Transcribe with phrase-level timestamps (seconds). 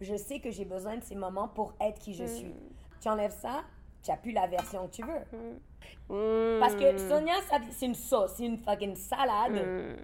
[0.00, 2.28] Je sais que j'ai besoin de ces moments pour être qui je Hmm.
[2.28, 2.54] suis.
[3.00, 3.62] Tu enlèves ça,
[4.02, 5.20] tu n'as plus la version que tu veux.
[6.08, 6.58] Hmm.
[6.60, 9.52] Parce que Sonia, ça- c'est une sauce, c'est une fucking salade.
[9.52, 9.96] Hmm.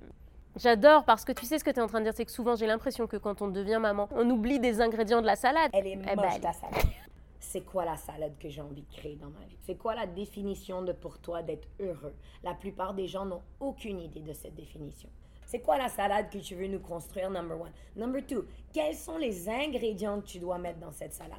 [0.56, 2.30] J'adore parce que tu sais ce que tu es en train de dire, c'est que
[2.32, 5.70] souvent j'ai l'impression que quand on devient maman, on oublie des ingrédients de la salade.
[5.74, 6.74] Elle est Eh moche, ben, ta salade.
[7.38, 9.56] C'est quoi la salade que j'ai envie de créer dans ma vie?
[9.62, 12.14] C'est quoi la définition de pour toi d'être heureux?
[12.42, 15.08] La plupart des gens n'ont aucune idée de cette définition.
[15.46, 17.70] C'est quoi la salade que tu veux nous construire, number one?
[17.94, 21.38] Number two, quels sont les ingrédients que tu dois mettre dans cette salade?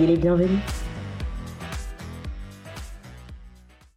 [0.05, 0.59] les bienvenus.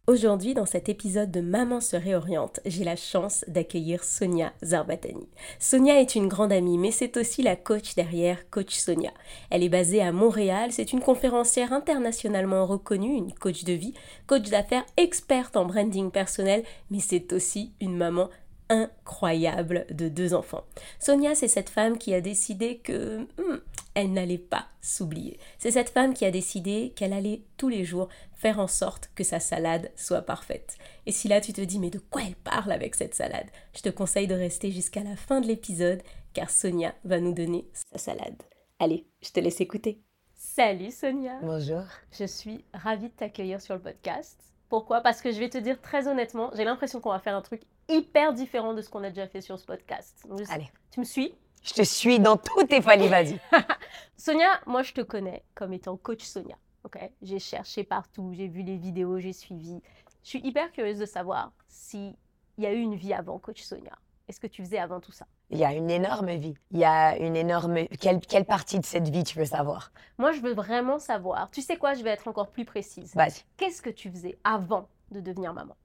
[0.07, 5.27] Aujourd'hui, dans cet épisode de Maman se réoriente, j'ai la chance d'accueillir Sonia Zarbatani.
[5.57, 9.11] Sonia est une grande amie, mais c'est aussi la coach derrière Coach Sonia.
[9.49, 13.95] Elle est basée à Montréal, c'est une conférencière internationalement reconnue, une coach de vie,
[14.27, 18.29] coach d'affaires experte en branding personnel, mais c'est aussi une maman
[18.69, 20.63] incroyable de deux enfants.
[20.99, 23.59] Sonia, c'est cette femme qui a décidé que hmm,
[23.95, 25.39] elle n'allait pas s'oublier.
[25.57, 29.23] C'est cette femme qui a décidé qu'elle allait tous les jours faire en sorte que
[29.23, 30.77] sa salade soit parfaite.
[31.05, 33.47] Et si là tu te dis mais de quoi elle parle avec cette salade?
[33.75, 37.67] Je te conseille de rester jusqu'à la fin de l'épisode car Sonia va nous donner
[37.93, 38.41] sa salade.
[38.79, 40.01] Allez, je te laisse écouter.
[40.35, 41.83] Salut Sonia Bonjour.
[42.11, 44.39] Je suis ravie de t'accueillir sur le podcast.
[44.69, 45.01] Pourquoi?
[45.01, 47.61] Parce que je vais te dire très honnêtement, j'ai l'impression qu'on va faire un truc
[47.87, 50.25] hyper différent de ce qu'on a déjà fait sur ce podcast.
[50.27, 50.67] Je- Allez.
[50.91, 51.33] Tu me suis?
[51.65, 53.39] Je te suis dans toutes tes folies, vas-y.
[54.17, 56.55] Sonia, moi je te connais comme étant coach Sonia.
[56.83, 59.81] Ok, j'ai cherché partout, j'ai vu les vidéos, j'ai suivi.
[60.23, 62.15] Je suis hyper curieuse de savoir si
[62.59, 63.93] il y a eu une vie avant coach Sonia.
[64.27, 65.25] Est-ce que tu faisais avant tout ça?
[65.49, 66.55] Il y a une énorme vie.
[66.69, 67.87] Il y a une énorme.
[67.99, 69.91] Quelle, quelle partie de cette vie tu veux savoir?
[70.17, 71.49] Moi, je veux vraiment savoir.
[71.51, 71.93] Tu sais quoi?
[71.93, 73.13] Je vais être encore plus précise.
[73.15, 73.43] Vas-y.
[73.57, 75.75] Qu'est-ce que tu faisais avant de devenir maman?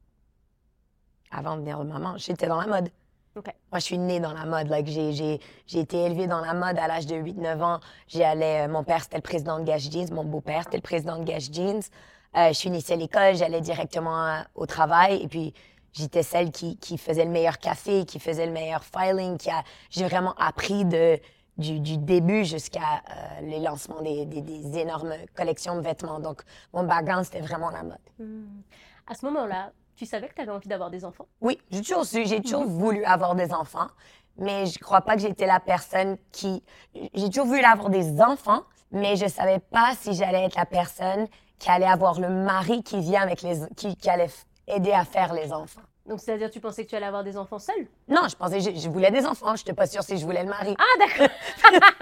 [1.30, 2.90] Avant de venir maman, j'étais dans la mode.
[3.36, 4.68] Moi, je suis née dans la mode.
[4.68, 7.80] Like, j'ai, j'ai, j'ai été élevée dans la mode à l'âge de 8-9 ans.
[8.08, 10.12] J'y allais, euh, mon père, c'était le président de Gage Jeans.
[10.12, 11.82] Mon beau-père, c'était le président de Gage Jeans.
[12.36, 15.22] Euh, je à l'école, j'allais directement euh, au travail.
[15.22, 15.54] Et puis,
[15.92, 19.36] j'étais celle qui, qui faisait le meilleur café, qui faisait le meilleur filing.
[19.36, 21.18] Qui a, j'ai vraiment appris de,
[21.58, 26.20] du, du début jusqu'à euh, les lancements des, des, des énormes collections de vêtements.
[26.20, 26.42] Donc,
[26.72, 27.98] mon background, c'était vraiment la mode.
[28.18, 28.62] Hmm.
[29.06, 31.26] À ce moment-là, tu savais que tu avais envie d'avoir des enfants?
[31.42, 33.88] Oui, j'ai toujours su, j'ai toujours voulu avoir des enfants,
[34.38, 36.62] mais je crois pas que j'étais la personne qui.
[37.12, 41.26] J'ai toujours voulu avoir des enfants, mais je savais pas si j'allais être la personne
[41.58, 43.60] qui allait avoir le mari qui vient avec les.
[43.76, 44.30] qui, allait
[44.68, 45.82] aider à faire les enfants.
[46.10, 47.86] Donc, c'est-à-dire, tu pensais que tu allais avoir des enfants seuls?
[48.08, 50.42] Non, je pensais, je, je voulais des enfants, je n'étais pas sûre si je voulais
[50.42, 50.74] le mari.
[50.76, 51.28] Ah, d'accord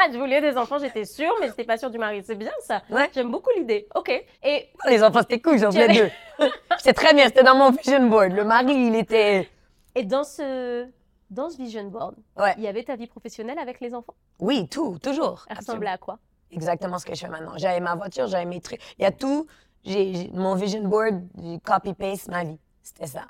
[0.12, 2.22] Je voulais des enfants, j'étais sûre, mais j'étais pas sûre du mari.
[2.24, 2.80] C'est bien ça.
[2.88, 3.10] Ouais.
[3.14, 3.86] J'aime beaucoup l'idée.
[3.94, 4.08] Ok.
[4.42, 6.46] Et Les enfants, c'était cool, j'en voulais deux.
[6.78, 8.32] C'était très bien, c'était dans mon vision board.
[8.32, 9.46] Le mari, il était.
[9.94, 10.86] Et dans ce,
[11.28, 12.54] dans ce vision board, Ouais.
[12.56, 14.14] il y avait ta vie professionnelle avec les enfants?
[14.38, 15.44] Oui, tout, toujours.
[15.50, 16.18] Elle ressemblait à quoi?
[16.50, 17.52] Exactement ce que je fais maintenant.
[17.58, 18.80] J'avais ma voiture, j'avais mes trucs.
[18.98, 19.46] Il y a tout.
[19.84, 22.58] J'ai j'ai- mon vision board, j'ai copy-paste ma vie.
[22.82, 23.26] C'était ça.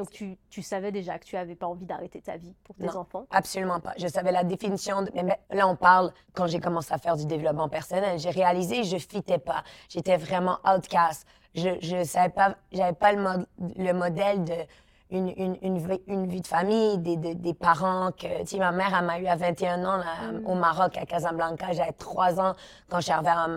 [0.00, 2.84] Donc tu, tu savais déjà que tu n'avais pas envie d'arrêter ta vie pour tes
[2.86, 2.96] Non.
[3.00, 3.26] enfants?
[3.30, 3.92] Absolument pas.
[3.98, 5.02] Je savais la définition.
[5.02, 5.10] De...
[5.14, 8.18] mais là, on parle quand j'ai commencé à faire du développement personnel.
[8.18, 9.62] J'ai réalisé que je fitais pas.
[9.90, 11.26] J'étais vraiment outcast.
[11.54, 12.54] Je je savais pas.
[12.72, 13.46] J'avais pas le, mod-
[13.76, 14.54] le modèle de
[15.10, 18.40] une, une, une, vie, une vie de famille, des, des, des parents que.
[18.40, 20.04] Tu sais, ma mère, elle m'a eu à 21 ans là,
[20.46, 21.72] au Maroc, à Casablanca.
[21.72, 22.54] J'avais 3 ans
[22.88, 23.48] quand je suis arrivée à,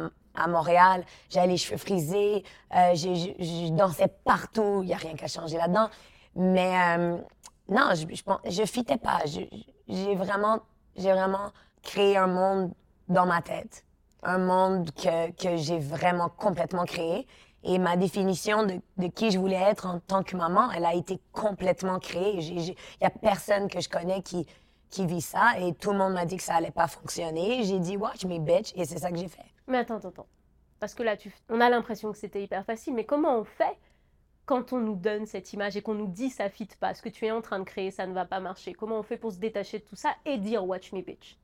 [0.44, 1.06] à Montréal.
[1.30, 2.44] J'avais les cheveux frisés.
[2.76, 4.80] Euh, je, je, je dansais partout.
[4.82, 5.88] Il n'y a rien qu'à changer là-dedans.
[6.36, 7.18] Mais euh,
[7.70, 8.06] non, je,
[8.50, 9.22] je, fitais pas.
[9.26, 10.60] J'ai vraiment,
[10.96, 11.52] j'ai vraiment
[11.82, 12.74] créé un monde
[13.08, 13.86] dans ma tête.
[14.24, 17.28] Un monde que, que j'ai vraiment complètement créé.
[17.66, 20.94] Et ma définition de, de qui je voulais être en tant que maman, elle a
[20.96, 22.40] été complètement créée.
[22.40, 24.46] Il n'y a personne que je connais qui,
[24.90, 25.60] qui vit ça.
[25.60, 27.64] Et tout le monde m'a dit que ça allait pas fonctionner.
[27.64, 28.74] J'ai dit, watch me, bitch.
[28.76, 29.46] Et c'est ça que j'ai fait.
[29.68, 30.28] Mais attends, attends, attends.
[30.80, 33.78] Parce que là, tu, on a l'impression que c'était hyper facile, mais comment on fait
[34.46, 37.10] quand on nous donne cette image et qu'on nous dit ça fit pas, ce que
[37.10, 39.32] tu es en train de créer, ça ne va pas marcher Comment on fait pour
[39.32, 41.38] se détacher de tout ça et dire watch me bitch?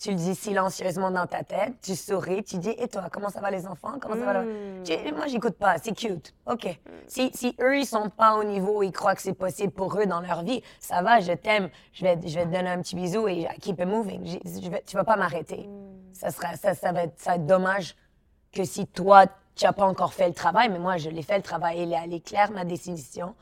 [0.00, 3.40] Tu le dis silencieusement dans ta tête, tu souris, tu dis Et toi, comment ça
[3.40, 3.92] va les enfants?
[4.00, 4.82] Comment ça va Mm.
[4.82, 6.34] Tu- Moi, j'écoute pas, c'est cute.
[6.46, 6.66] OK.
[7.06, 9.96] Si, si eux, ils sont pas au niveau où ils croient que c'est possible pour
[9.98, 12.82] eux dans leur vie, ça va, je t'aime, je vais, je vais te donner un
[12.82, 14.26] petit bisou et keep it moving.
[14.44, 15.68] Je vais, tu vas pas m'arrêter.
[16.12, 17.94] Ça, sera, ça, ça, va être, ça va être dommage
[18.52, 19.26] que si toi,
[19.56, 21.80] tu n'as pas encore fait le travail, mais moi, je l'ai fait le travail.
[21.80, 23.34] Elle, est- elle est claire, ma définition.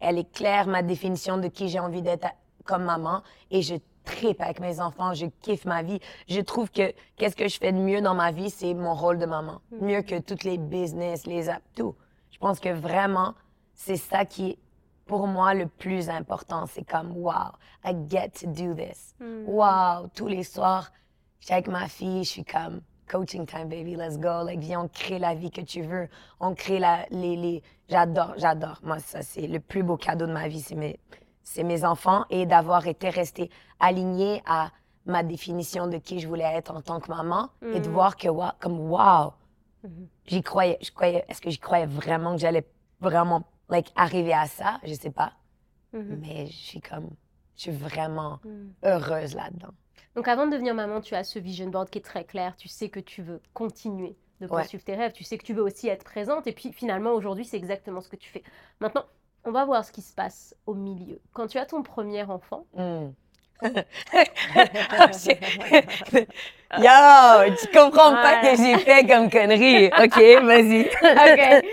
[0.00, 2.32] Elle est claire, ma définition de qui j'ai envie d'être à-
[2.64, 3.22] comme maman.
[3.50, 3.74] Et je
[4.04, 6.00] tripe avec mes enfants, je kiffe ma vie.
[6.28, 9.18] Je trouve que qu'est-ce que je fais de mieux dans ma vie, c'est mon rôle
[9.18, 9.60] de maman.
[9.82, 11.94] Mieux que toutes les business, les apps, tout.
[12.30, 13.34] Je pense que vraiment,
[13.74, 14.58] c'est ça qui est
[15.06, 16.66] pour moi le plus important.
[16.66, 17.52] C'est comme, wow,
[17.84, 19.14] I get to do this.
[19.46, 20.90] Wow, tous les soirs,
[21.40, 24.42] je suis avec ma fille, je suis comme, coaching time, baby, let's go.
[24.44, 26.08] Like, viens, on crée la vie que tu veux.
[26.40, 27.62] On crée la, les, les...
[27.88, 28.78] J'adore, j'adore.
[28.82, 31.00] Moi, ça, c'est le plus beau cadeau de ma vie, c'est mes,
[31.42, 33.50] c'est mes enfants et d'avoir été resté
[33.80, 34.70] aligné à
[35.06, 38.28] ma définition de qui je voulais être en tant que maman et de voir que,
[38.28, 39.32] wa- comme, wow,
[40.26, 42.66] j'y croyais, je croyais, est-ce que j'y croyais vraiment que j'allais
[43.00, 44.78] vraiment, like, arriver à ça?
[44.84, 45.32] Je sais pas.
[46.20, 47.08] Mais je suis comme,
[47.56, 48.38] je suis vraiment
[48.84, 49.72] heureuse là-dedans.
[50.16, 52.54] Donc avant de devenir maman, tu as ce vision board qui est très clair.
[52.56, 54.60] Tu sais que tu veux continuer de Ouais.
[54.62, 55.12] poursuivre tes rêves.
[55.12, 56.46] Tu sais que tu veux aussi être présente.
[56.46, 58.42] Et puis finalement, aujourd'hui, c'est exactement ce que tu fais.
[58.80, 59.04] Maintenant,
[59.44, 61.20] on va voir ce qui se passe au milieu.
[61.32, 63.08] Quand tu as ton premier enfant, Hmm.
[66.78, 69.86] Yo, tu comprends pas que j'ai fait comme connerie.
[69.88, 70.82] OK, vas-y.
[71.02, 71.64] Ok.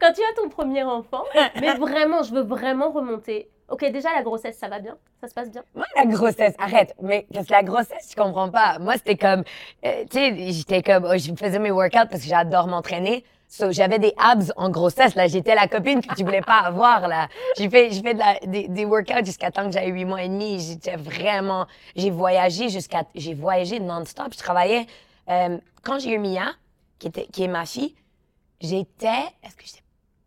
[0.00, 1.24] Quand tu as ton premier enfant,
[1.60, 3.50] mais vraiment, je veux vraiment remonter.
[3.68, 4.96] Ok, déjà la grossesse, ça va bien?
[5.20, 5.62] Ça se passe bien?
[5.74, 6.94] Moi, la grossesse, arrête.
[7.02, 8.78] Mais parce que la grossesse, je comprends pas.
[8.78, 9.44] Moi, c'était comme,
[9.84, 13.24] euh, tu sais, j'étais comme, oh, je faisais mes workouts parce que j'adore m'entraîner.
[13.46, 15.26] So, j'avais des abs en grossesse, là.
[15.26, 17.28] J'étais la copine que tu voulais pas avoir, là.
[17.58, 18.16] J'ai fait, j'ai fait
[18.46, 20.60] des, workouts jusqu'à temps que j'avais huit mois et demi.
[20.60, 24.28] J'étais vraiment, j'ai voyagé jusqu'à, j'ai voyagé non-stop.
[24.32, 24.86] Je travaillais,
[25.28, 26.54] euh, quand j'ai eu Mia,
[26.98, 27.94] qui était, qui est ma fille,
[28.62, 29.82] j'étais, est-ce que j'étais,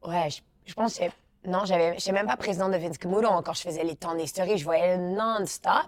[0.07, 1.05] ouais, je, je pense que
[1.45, 3.55] non, j'avais, j'étais même pas présidente de Vince Camuto encore.
[3.55, 5.87] Je faisais les temps des stories, je voyais non-stop.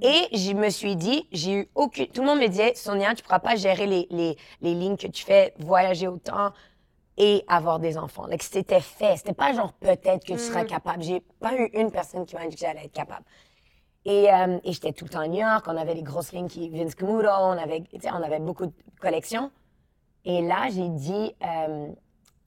[0.00, 2.06] Et je me suis dit, j'ai eu aucune.
[2.06, 5.06] Tout le monde me disait, Sonia, tu pourras pas gérer les, les, les lignes que
[5.06, 6.52] tu fais, voyager autant
[7.18, 8.26] et avoir des enfants.
[8.26, 9.16] Like, c'était fait.
[9.16, 11.02] C'était pas genre peut-être que tu seras capable.
[11.02, 13.24] J'ai pas eu une personne qui m'a dit que j'allais être capable.
[14.04, 15.66] Et, euh, et j'étais tout le temps à New York.
[15.68, 17.28] On avait les grosses lignes qui Vince Camuto.
[17.28, 19.50] On avait, on avait beaucoup de collections.
[20.24, 21.88] Et là, j'ai dit, euh,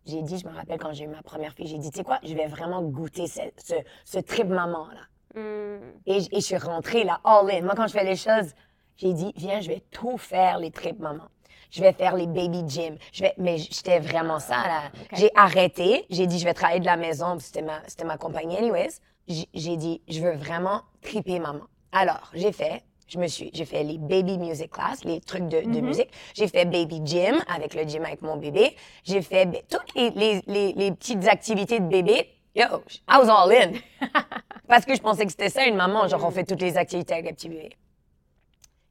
[0.05, 2.03] j'ai dit, je me rappelle quand j'ai eu ma première fille, j'ai dit, tu sais
[2.03, 3.75] quoi, je vais vraiment goûter ce, ce,
[4.05, 5.01] ce trip maman-là.
[5.39, 5.79] Hmm.
[6.05, 7.61] Et, et je suis rentrée là, all in.
[7.61, 8.53] Moi, quand je fais les choses,
[8.97, 11.25] j'ai dit, viens, je vais tout faire, les trips maman.
[11.71, 12.97] Je vais faire les baby gym.
[13.13, 14.81] Je vais, mais j'étais vraiment ça, là.
[15.13, 16.05] J'ai arrêté.
[16.09, 17.39] J'ai dit, je vais travailler de la maison.
[17.39, 18.99] C'était ma, c'était ma compagnie, anyways.
[19.27, 21.63] J'ai j'ai dit, je veux vraiment triper maman.
[21.93, 25.59] Alors, j'ai fait, je me suis, j'ai fait les baby music class, les trucs de,
[25.59, 26.09] de musique.
[26.33, 28.73] J'ai fait baby gym avec le gym avec mon bébé.
[29.03, 32.29] J'ai fait toutes les, les, les, les petites activités de bébé.
[32.55, 32.63] Yo,
[33.09, 33.73] I was all in.
[34.67, 36.07] Parce que je pensais que c'était ça, une maman.
[36.07, 37.75] Genre, on fait toutes les activités avec le petit bébé.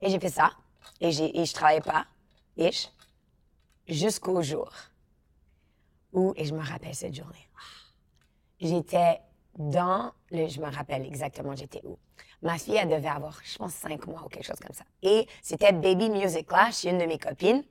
[0.03, 0.51] Et j'ai fait ça.
[1.01, 2.05] Et, j'ai, et je travaillais pas.
[2.59, 2.91] Ish.
[3.89, 4.71] Jusqu'au jour
[6.13, 7.49] où, et je me rappelle cette journée,
[8.61, 9.21] j'étais
[9.59, 11.99] dans le, je me rappelle exactement j'étais où.
[12.43, 14.85] Ma fille, elle devait avoir, je pense, cinq mois ou quelque chose comme ça.
[15.03, 17.63] Et c'était Baby Music Class chez une de mes copines,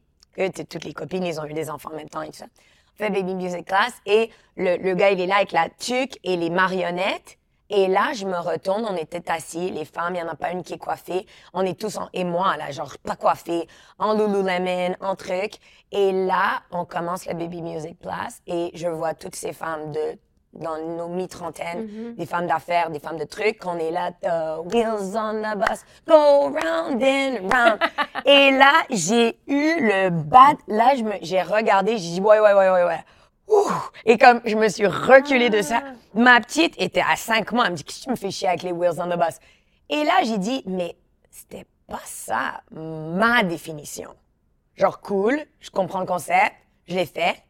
[0.48, 2.46] toutes les copines, ils ont eu des enfants en même temps et tout ça.
[2.94, 6.38] On fait Baby Music Class et le, gars, il est là avec la tuque et
[6.38, 7.38] les marionnettes.
[7.72, 10.52] Et là, je me retourne, on était assis, les femmes, il n'y en a pas
[10.52, 11.28] une qui est coiffée.
[11.54, 13.68] On est tous en, et moi, là, genre, pas coiffée,
[14.00, 15.60] en Lululemon, en truc.
[15.92, 20.18] Et là, on commence le Baby Music Class et je vois toutes ces femmes de,
[20.54, 25.16] dans nos mi-trentaines, des femmes d'affaires, des femmes de trucs, qu'on est là, the wheels
[25.16, 27.80] on the bus, go round and round.
[28.26, 32.54] et là, j'ai eu le bat, là, je me, j'ai regardé, j'ai dit, ouais, ouais,
[32.54, 33.04] ouais, ouais, ouais.
[33.48, 33.72] Ouh!
[34.06, 35.82] Et comme je me suis reculée de ça,
[36.14, 37.66] ma petite était à cinq mois.
[37.66, 39.40] Elle me dit, qu'est-ce que tu me fais chier avec les wheels on the bus?
[39.90, 40.96] Et là, j'ai dit, mais
[41.32, 44.14] c'était pas ça ma définition.
[44.76, 46.54] Genre, cool, je comprends le concept,
[46.88, 47.44] je l'ai fait.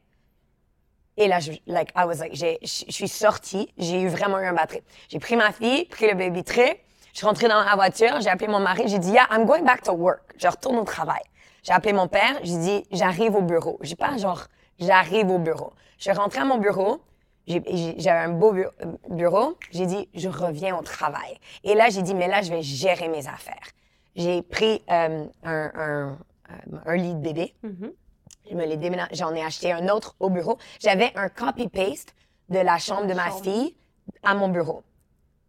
[1.22, 4.54] Et là, je, like, I was like, je suis sortie, j'ai eu vraiment eu un
[4.54, 4.82] batterie.
[5.10, 6.78] J'ai pris ma fille, pris le baby trip,
[7.12, 9.64] je suis rentrée dans la voiture, j'ai appelé mon mari, j'ai dit, yeah, I'm going
[9.64, 10.34] back to work.
[10.38, 11.22] Je retourne au travail.
[11.64, 13.78] J'ai appelé mon père, j'ai dit, j'arrive au bureau.
[13.82, 14.46] J'ai pas genre,
[14.80, 15.74] j'arrive au bureau.
[15.98, 17.02] Je suis rentrée à mon bureau,
[17.46, 18.68] j'avais un beau bu-
[19.10, 21.38] bureau, j'ai dit, je reviens au travail.
[21.66, 23.68] Et là, j'ai dit, mais là, je vais gérer mes affaires.
[24.16, 26.18] J'ai pris euh, un, un,
[26.52, 27.54] euh, un lit de bébé,
[28.50, 30.58] je me l'ai déménagé, j'en ai acheté un autre au bureau.
[30.80, 32.14] J'avais un copy-paste
[32.50, 33.76] de la chambre de ma fille
[34.24, 34.84] à mon bureau.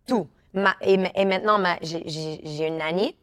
[0.06, 0.28] Tout.
[0.52, 3.16] Ma- et, ma- et maintenant, ma- j'ai- une nanny.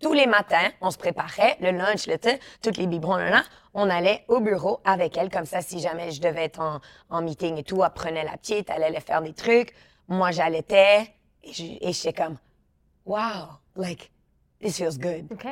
[0.00, 3.42] tous les matins, on se préparait, le lunch, le thé, toutes les biberons, là, là,
[3.72, 7.22] on allait au bureau avec elle, comme ça, si jamais je devais être en, en
[7.22, 9.72] meeting et tout, elle prenait la petite, elle allait faire des trucs,
[10.08, 11.08] moi j'allaitais,
[11.42, 12.36] et je- et j'étais comme,
[13.06, 14.10] wow, like,
[14.60, 15.46] this feels good, Ok,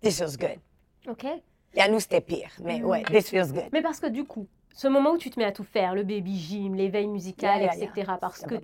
[0.00, 0.58] this feels good.
[1.06, 1.26] ok.
[1.74, 3.68] Et à nous, c'était pire, mais ouais, this feels good.
[3.72, 6.02] Mais parce que du coup, ce moment où tu te mets à tout faire, le
[6.02, 8.54] baby gym, l'éveil musical, Yeah, yeah, etc., parce que.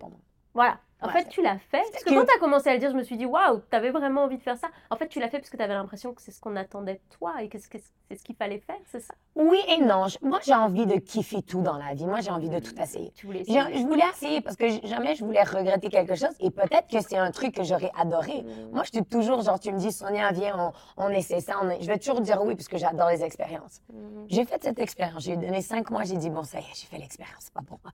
[0.55, 0.79] Voilà.
[1.03, 1.83] En fait, tu l'as fait.
[1.93, 3.77] Parce que quand tu as commencé à le dire, je me suis dit, waouh, tu
[3.77, 4.69] avais vraiment envie de faire ça.
[4.91, 6.95] En fait, tu l'as fait parce que tu avais l'impression que c'est ce qu'on attendait
[6.95, 7.83] de toi et que c'est
[8.17, 9.15] ce qu'il fallait faire, c'est ça?
[9.35, 10.07] Oui et non.
[10.23, 12.07] Moi, j'ai envie de kiffer tout dans la vie.
[12.07, 13.13] Moi, j'ai envie de tout essayer.
[13.15, 13.61] Tu voulais essayer.
[13.75, 17.19] Je voulais essayer parce que jamais je voulais regretter quelque chose et peut-être que c'est
[17.19, 18.43] un truc que j'aurais adoré.
[18.43, 18.71] Mm.
[18.73, 21.59] Moi, je suis toujours, genre, tu me dis, Sonia, viens, on, on essaie ça.
[21.63, 23.83] on Je vais toujours dire oui parce que j'adore les expériences.
[23.93, 24.27] Mhm.
[24.29, 25.25] J'ai fait cette expérience.
[25.25, 26.05] J'ai donné cinq mois.
[26.05, 27.41] J'ai dit, bon, ça y est, j'ai fait l'expérience.
[27.41, 27.93] C'est pas pour moi.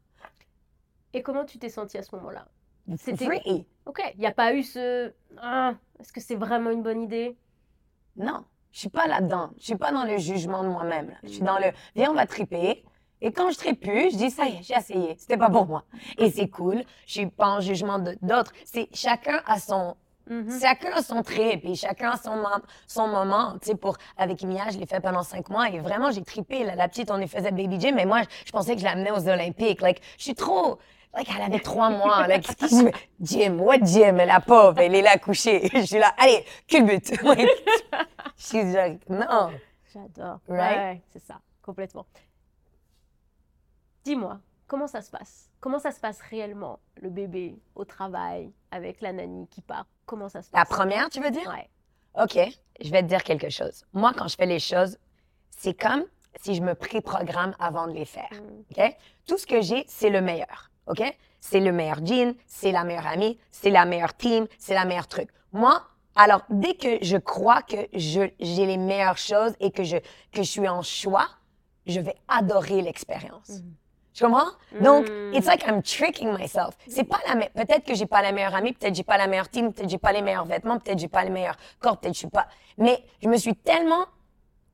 [1.14, 2.47] Et comment tu t'es sentie à ce moment-là?
[2.98, 3.66] C'était- Free.
[3.86, 5.12] Ok, il n'y a pas eu ce.
[5.40, 7.36] Ah, est-ce que c'est vraiment une bonne idée?
[8.16, 9.50] Non, je suis pas là-dedans.
[9.58, 11.14] Je suis pas dans le jugement de moi-même.
[11.24, 12.84] Je suis dans le viens, on va triper.
[13.20, 15.14] Et quand je tripe plus, je dis ça y est, j'ai essayé.
[15.16, 15.84] C'était pas pour moi.
[16.18, 16.82] Et c'est cool.
[17.06, 18.52] Je suis pas en jugement d'autres.
[18.64, 19.96] C'est chacun a son
[20.28, 20.60] Mhm.
[20.60, 22.44] chacun a son trip et chacun a son,
[22.86, 23.54] son moment.
[23.60, 26.62] Tu sais, pour, avec Mia, je l'ai fait pendant cinq mois et vraiment, j'ai trippé.
[26.64, 26.76] là.
[26.76, 29.10] La petite, on lui faisait baby gym, mais moi, je, je pensais que je l'amenais
[29.10, 29.80] aux Olympiques.
[29.80, 30.78] Like, je suis trop.
[31.14, 32.26] Like, elle avait trois mois.
[32.26, 32.90] Like, qu'est-ce?
[33.21, 34.16] Gym, what gym?
[34.16, 35.69] La pauvre, elle est là couchée.
[35.75, 37.11] Je suis là, allez, culbute.
[38.37, 39.52] Je suis like, non.
[39.92, 40.40] J'adore.
[40.49, 40.76] Right?
[40.78, 42.07] Ouais, c'est ça, complètement.
[44.04, 45.50] Dis-moi, comment ça se passe?
[45.61, 49.87] Comment ça se passe réellement, le bébé au travail, avec la nanny qui part?
[50.07, 50.76] Comment ça se La passe?
[50.76, 51.47] première, tu veux dire?
[51.49, 51.69] Ouais.
[52.23, 52.38] OK,
[52.81, 53.85] je vais te dire quelque chose.
[53.92, 54.99] Moi, quand je fais les choses,
[55.50, 56.04] c'est comme
[56.40, 58.31] si je me pré-programme avant de les faire.
[58.33, 58.83] Mm.
[58.83, 58.97] OK?
[59.26, 60.71] Tout ce que j'ai, c'est le meilleur.
[60.86, 61.02] OK?
[61.40, 65.08] C'est le meilleur jean, c'est la meilleure amie, c'est la meilleure team, c'est la meilleure
[65.08, 65.28] truc.
[65.52, 65.82] Moi,
[66.14, 70.42] alors, dès que je crois que j'ai les meilleures choses et que je, que je
[70.42, 71.26] suis en choix,
[71.86, 73.48] je vais adorer l'expérience.
[73.48, 73.74] Mhm.
[74.14, 74.50] Tu comprends?
[74.82, 75.32] Donc, Mm.
[75.32, 76.76] it's like I'm tricking myself.
[76.86, 79.48] C'est pas la peut-être que j'ai pas la meilleure amie, peut-être j'ai pas la meilleure
[79.48, 82.18] team, peut-être j'ai pas les meilleurs vêtements, peut-être j'ai pas les meilleurs corps, peut-être je
[82.18, 82.46] suis pas.
[82.76, 84.04] Mais je me suis tellement,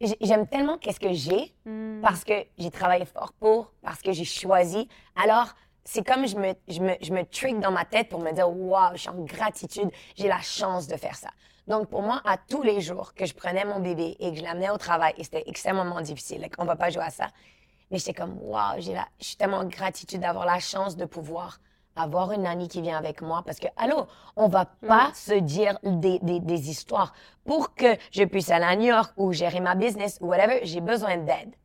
[0.01, 2.01] j'ai- j'aime tellement qu'est-ce que j'ai Mm.
[2.03, 4.89] parce que j'ai travaillé fort pour, parce que j'ai choisi.
[5.15, 5.55] Alors,
[5.89, 8.47] c'est comme je me, je me, je me trick dans ma tête pour me dire,
[8.47, 11.31] waouh, je suis en gratitude, j'ai la chance de faire ça.
[11.67, 14.43] Donc, pour moi, à tous les jours que je prenais mon bébé et que je
[14.43, 17.29] l'amenais au travail, et c'était extrêmement difficile, like, on va pas jouer à ça,
[17.91, 21.07] mais j'étais comme, waouh, j'ai la, je suis tellement en gratitude d'avoir la chance de
[21.07, 21.59] pouvoir
[21.97, 25.79] avoir une nanny qui vient avec moi parce que, allô, on va pas se dire
[25.83, 27.15] des, des, des histoires.
[27.47, 30.83] Pour que je puisse aller à New York ou gérer ma business ou whatever, j'ai
[30.83, 31.57] besoin d'aide.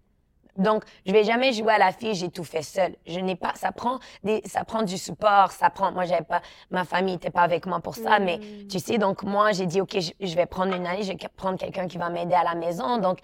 [0.57, 2.95] Donc, je vais jamais jouer à la fille, j'ai tout fait seule.
[3.07, 6.41] Je n'ai pas, ça prend des, ça prend du support, ça prend, moi, j'avais pas,
[6.69, 9.81] ma famille était pas avec moi pour ça, mais tu sais, donc moi, j'ai dit,
[9.81, 12.43] OK, je, je vais prendre une année, je vais prendre quelqu'un qui va m'aider à
[12.43, 12.97] la maison.
[12.99, 13.19] Donc,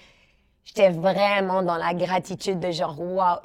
[0.64, 3.38] j'étais vraiment dans la gratitude de genre, wow,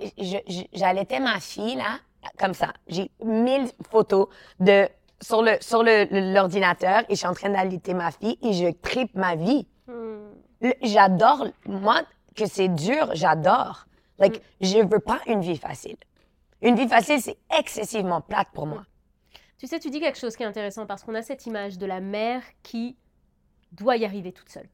[0.72, 1.98] j'allaitais ma fille, là,
[2.38, 2.72] comme ça.
[2.86, 4.28] J'ai mille photos
[4.60, 4.88] de,
[5.20, 8.70] sur le, sur le, l'ordinateur et je suis en train d'allaiter ma fille et je
[8.72, 9.66] tripe ma vie.
[9.86, 9.92] Mm.
[10.62, 12.00] Le- J'adore, moi,
[12.34, 13.86] que c'est dur, j'adore.
[14.18, 15.96] Like, je veux pas une vie facile.
[16.62, 18.84] Une vie facile, c'est excessivement plate pour moi.
[19.58, 21.86] Tu sais, tu dis quelque chose qui est intéressant parce qu'on a cette image de
[21.86, 22.96] la mère qui
[23.72, 24.68] doit y arriver toute seule,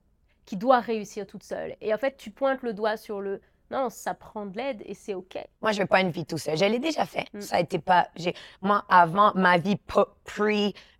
[0.46, 1.76] qui doit réussir toute seule.
[1.80, 3.40] Et en fait, tu pointes le doigt sur le
[3.70, 5.38] non, ça prend de l'aide et c'est OK.
[5.62, 6.56] Moi, je veux pas une vie tout seul.
[6.56, 7.26] Je l'ai déjà fait.
[7.32, 7.40] Mm.
[7.40, 8.08] Ça a été pas.
[8.16, 10.08] J'ai, moi, avant ma vie pre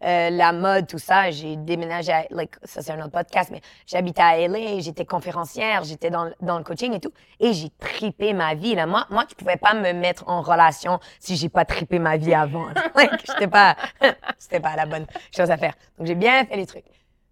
[0.03, 2.13] euh, la mode, tout ça, j'ai déménagé.
[2.13, 4.81] À, like, ça c'est un autre podcast, mais j'habitais à LA.
[4.81, 5.85] J'étais conférencière.
[5.85, 7.13] J'étais dans, dans le coaching et tout.
[7.39, 8.75] Et j'ai tripé ma vie.
[8.75, 12.17] Là, moi, moi, tu pouvais pas me mettre en relation si j'ai pas tripé ma
[12.17, 12.69] vie avant.
[12.95, 13.77] Like, j'étais pas,
[14.39, 15.75] c'était pas la bonne chose à faire.
[15.99, 16.85] Donc j'ai bien fait les trucs.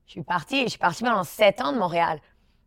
[0.06, 0.60] Je suis partie.
[0.60, 2.20] et Je suis partie pendant sept ans de Montréal.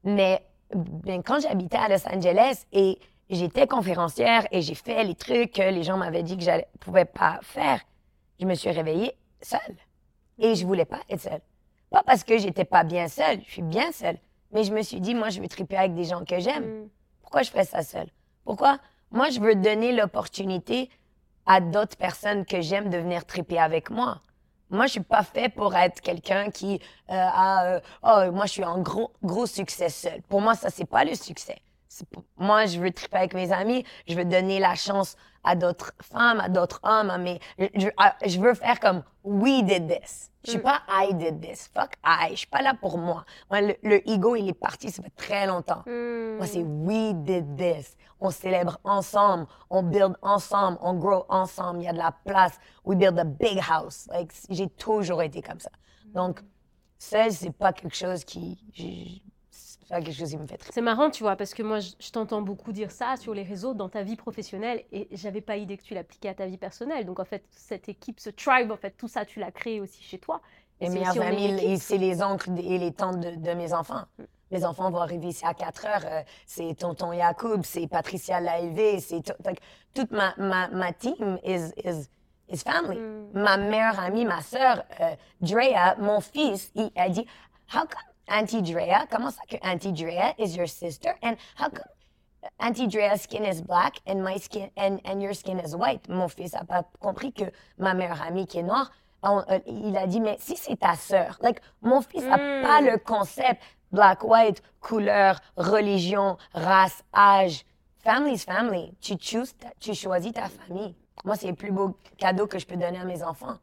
[0.04, 0.44] Mais
[0.76, 3.00] ben, quand j'habitais à Los Angeles et
[3.30, 7.06] j'étais conférencière et j'ai fait les trucs que les gens m'avaient dit que je pouvais
[7.06, 7.82] pas faire,
[8.40, 9.78] je me suis réveillée seule.
[10.40, 11.42] Et je voulais pas être seule.
[11.90, 14.18] Pas parce que j'étais pas bien seule, je suis bien seule.
[14.52, 16.84] Mais je me suis dit, moi, je veux triper avec des gens que j'aime.
[16.84, 16.90] Mm.
[17.22, 18.10] Pourquoi je ferais ça seule?
[18.44, 18.80] Pourquoi?
[19.12, 20.90] Moi, je veux donner l'opportunité
[21.46, 24.22] à d'autres personnes que j'aime de venir triper avec moi.
[24.72, 26.76] Moi, je suis pas fait pour être quelqu'un qui
[27.10, 30.22] euh, a, euh, oh, moi, je suis en gros, gros succès seul.
[30.30, 31.58] Pour moi, ça, c'est pas le succès.
[32.10, 35.92] Pour- Moi, je veux triper avec mes amis, je veux donner la chance à d'autres
[36.02, 37.40] femmes, à d'autres hommes, à mes...
[37.60, 40.32] je, je- à- je veux faire comme we did this.
[40.46, 40.64] Je suis Mm.
[40.64, 41.70] pas I did this.
[41.76, 42.30] Fuck I.
[42.32, 43.26] Je suis pas là pour moi.
[43.52, 45.84] Moi, le, le ego, il est parti, ça fait très longtemps.
[45.86, 46.38] Mm.
[46.38, 47.96] Moi, c'est we did this.
[48.22, 51.80] On célèbre ensemble, on build ensemble, on grow ensemble.
[51.82, 52.58] Il y a de la place.
[52.86, 54.08] We build a big house.
[54.12, 55.72] Like, j'ai toujours été comme ça.
[56.14, 56.42] Donc,
[57.00, 59.24] seul, c'est pas quelque chose qui.
[59.50, 60.72] C'est pas quelque chose qui me fait très.
[60.72, 63.44] C'est marrant, tu vois, parce que moi, je, je t'entends beaucoup dire ça sur les
[63.44, 66.58] réseaux, dans ta vie professionnelle, et j'avais pas idée que tu l'appliquais à ta vie
[66.58, 67.06] personnelle.
[67.06, 70.04] Donc, en fait, cette équipe, ce tribe, en fait, tout ça, tu l'as créé aussi
[70.04, 70.42] chez toi.
[70.80, 74.04] Et Mes amis, c'est les oncles et les tantes de, de mes enfants.
[74.52, 76.02] Mes enfants vont arriver ici à 4 heures.
[76.06, 79.62] euh, c'est tonton Yacoub, c'est Patricia Laévé, c'est tout- fait que
[79.94, 82.10] toute ma, ma, ma team is, is,
[82.50, 82.98] is family.
[83.00, 83.30] Mm.
[83.34, 87.26] Ma meilleure amie, ma sœur, euh, Drea, mon fils, il a dit
[87.74, 91.14] How come Auntie Drea, comment ça que Auntie Drea is your sister?
[91.24, 91.84] And how come
[92.60, 96.10] Auntie Drea's skin is black and my skin and, and your skin is white?
[96.10, 97.46] Mon fils a pas compris que
[97.78, 98.92] ma meilleure amie qui est noire,
[99.24, 102.62] on- euh, il a dit mais si c'est ta sœur, like mon fils a Mm.
[102.64, 107.66] pas le concept black white, couleur, religion, race, âge.
[108.00, 108.94] Family's family.
[109.02, 110.96] Tu ta- tu choisis ta famille.
[111.24, 113.58] Moi c'est le plus beau cadeau que je peux donner à mes enfants.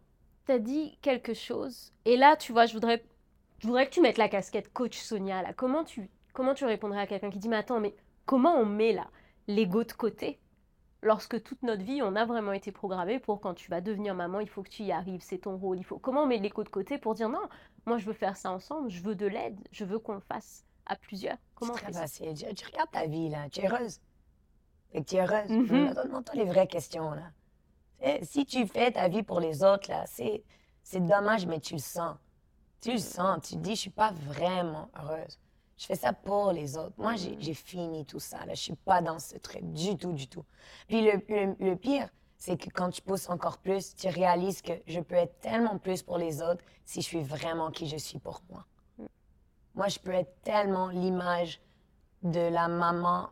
[0.47, 1.93] tu as dit quelque chose.
[2.05, 3.05] Et là, tu vois, je voudrais,
[3.59, 5.43] je voudrais que tu mettes la casquette coach Sonia.
[5.43, 5.53] Là.
[5.53, 7.95] Comment, tu, comment tu répondrais à quelqu'un qui dit, mais attends, mais
[8.27, 9.09] comment on met là
[9.47, 10.39] l'ego de côté?
[11.03, 14.41] Lorsque toute notre vie, on a vraiment été programmé pour quand tu vas devenir maman,
[14.41, 15.79] il faut que tu y arrives, c'est ton rôle.
[15.79, 15.99] Il faut...
[15.99, 17.43] Comment on met l'ego de côté pour dire, non,
[17.87, 20.65] moi je veux faire ça ensemble, je veux de l'aide, je veux qu'on le fasse
[20.87, 21.37] à plusieurs.
[21.55, 22.01] Comment on C'est fait très ça?
[22.03, 22.35] facile.
[22.35, 23.49] Tu, tu regardes ta vie, là.
[23.51, 24.01] Tu es heureuse.
[24.93, 25.51] Fait que tu es heureuse.
[25.51, 25.95] Mhm.
[25.95, 27.31] Demande-toi les vraies questions, là.
[28.23, 30.45] Si tu fais ta vie pour les autres, là, c'est,
[30.83, 32.17] c'est dommage, mais tu le sens.
[32.81, 33.41] Tu le sens.
[33.49, 35.39] Tu te dis, je suis pas vraiment heureuse.
[35.77, 36.95] Je fais ça pour les autres.
[36.97, 38.55] Moi, j'ai, j'ai fini tout ça, là.
[38.55, 40.45] Je suis pas dans ce trait du tout, du tout.
[40.87, 42.09] Puis le, le, le pire,
[42.39, 46.03] c'est que quand tu pousses encore plus, tu réalises que je peux être tellement plus
[46.03, 48.65] pour les autres si je suis vraiment qui je suis pour moi.
[49.75, 51.61] Moi, je peux être tellement l'image
[52.23, 53.29] de la maman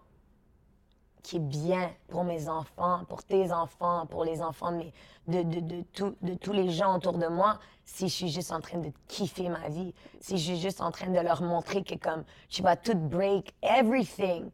[1.22, 4.92] qui est bien pour mes enfants, pour tes enfants, pour les enfants de, mes-
[5.26, 8.52] de, de, de, tout- de tous les gens autour de moi, si je suis juste
[8.52, 11.82] en train de kiffer ma vie, si je suis juste en train de leur montrer
[11.82, 14.50] que comme je vais tout break, everything.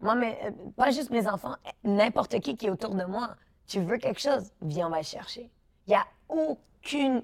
[0.00, 3.36] Moi, mais, euh, pas juste mes enfants, n'importe qui qui est autour de moi.
[3.66, 5.50] Tu veux quelque chose, viens, on va le chercher.
[5.86, 7.22] Il y a aucune,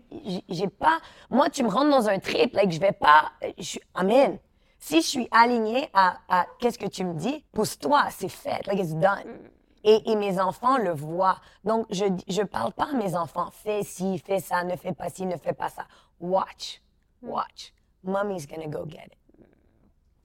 [0.49, 0.99] j'ai- pas,
[1.30, 4.38] moi, tu me rentres dans un trip, like, je vais pas, je suis, amen.
[4.78, 8.78] Si je suis alignée à, à qu'est-ce que tu me dis, pousse-toi, c'est fait, like
[8.80, 9.38] it's done.
[9.85, 11.38] Et, et mes enfants le voient.
[11.64, 15.09] Donc, je je parle pas à mes enfants, fais ci, fais ça, ne fais pas
[15.11, 15.87] ci, ne fais pas ça.
[16.20, 16.83] Watch,
[17.22, 17.72] watch.
[18.03, 19.46] Mommy's gonna go get it.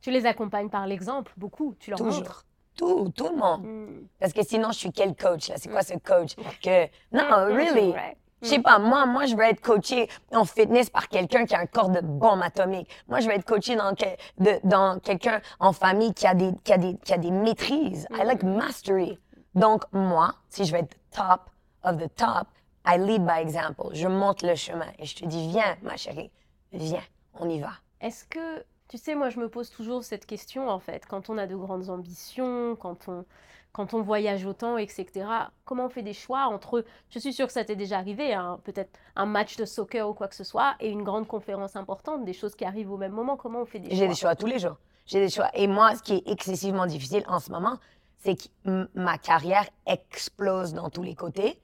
[0.02, 1.76] Tu les accompagnes par l'exemple, beaucoup.
[1.80, 2.46] Tu leur montres.
[2.76, 3.64] Tout, tout le monde.
[3.64, 4.08] Mm.
[4.20, 5.56] Parce que sinon, je suis quel coach, là?
[5.58, 6.36] C'est quoi ce coach?
[6.62, 7.92] Que, non, really.
[7.92, 8.18] Ouais.
[8.42, 11.60] Je sais pas, moi, moi, je veux être coaché en fitness par quelqu'un qui a
[11.60, 12.90] un corps de bombe atomique.
[13.08, 14.06] Moi, je veux être coaché dans, que-
[14.44, 18.08] de- dans quelqu'un en famille qui a des, qui a des, qui a des maîtrises.
[18.12, 19.18] I like mastery.
[19.56, 21.50] Donc, moi, si je veux être top
[21.84, 22.48] of the top,
[22.86, 23.90] I lead by example.
[23.94, 26.30] Je monte le chemin et je te dis, viens, ma chérie,
[26.72, 27.02] viens,
[27.40, 27.72] on y va.
[28.02, 28.64] Est-ce que,
[28.98, 31.56] tu sais, moi je me pose toujours cette question en fait, quand on a de
[31.56, 33.26] grandes ambitions, quand on,
[33.72, 35.28] quand on voyage autant, etc.,
[35.66, 38.60] comment on fait des choix entre, je suis sûre que ça t'est déjà arrivé, hein,
[38.64, 42.24] peut-être un match de soccer ou quoi que ce soit, et une grande conférence importante,
[42.24, 44.36] des choses qui arrivent au même moment, comment on fait des J'ai choix des choix?
[44.36, 44.78] tous les jours.
[45.06, 45.50] J'ai des choix.
[45.54, 47.78] Et moi, ce qui est excessivement difficile en ce moment,
[48.18, 51.62] c'est que ma carrière explose dans tous les côtés.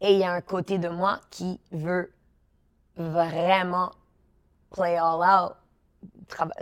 [0.00, 2.12] Et il y a un côté de moi qui veut
[2.96, 3.90] vraiment
[4.70, 5.56] play all out,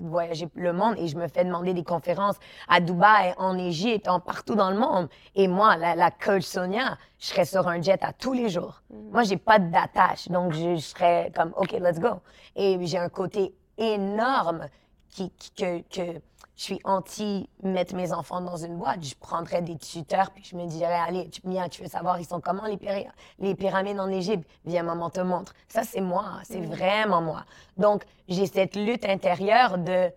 [0.02, 0.94] voyager le monde.
[0.98, 2.37] Et je me fais demander des conférences
[2.68, 5.09] à Dubaï, en Égypte, en partout dans le monde.
[5.35, 8.83] Et moi, la, la coach Sonia, je serais sur un jet à tous les jours.
[8.90, 10.28] Moi, j'ai pas d'attache.
[10.28, 12.20] Donc, je, je serais comme, OK, let's go.
[12.57, 14.66] Et j'ai un côté énorme
[15.09, 16.18] qui, qui- que, que
[16.62, 19.03] je suis anti mettre mes enfants dans une boîte.
[19.05, 22.25] Je prendrais des tuteurs puis je me dirais, allez, tu, viens, tu veux savoir, ils
[22.25, 24.48] sont comment les, pyra- les pyramides en Égypte?
[24.64, 25.55] Viens, maman te montre.
[25.66, 26.25] Ça, c'est moi.
[26.44, 27.44] C'est vraiment moi.
[27.79, 30.12] Donc, j'ai cette lutte intérieure de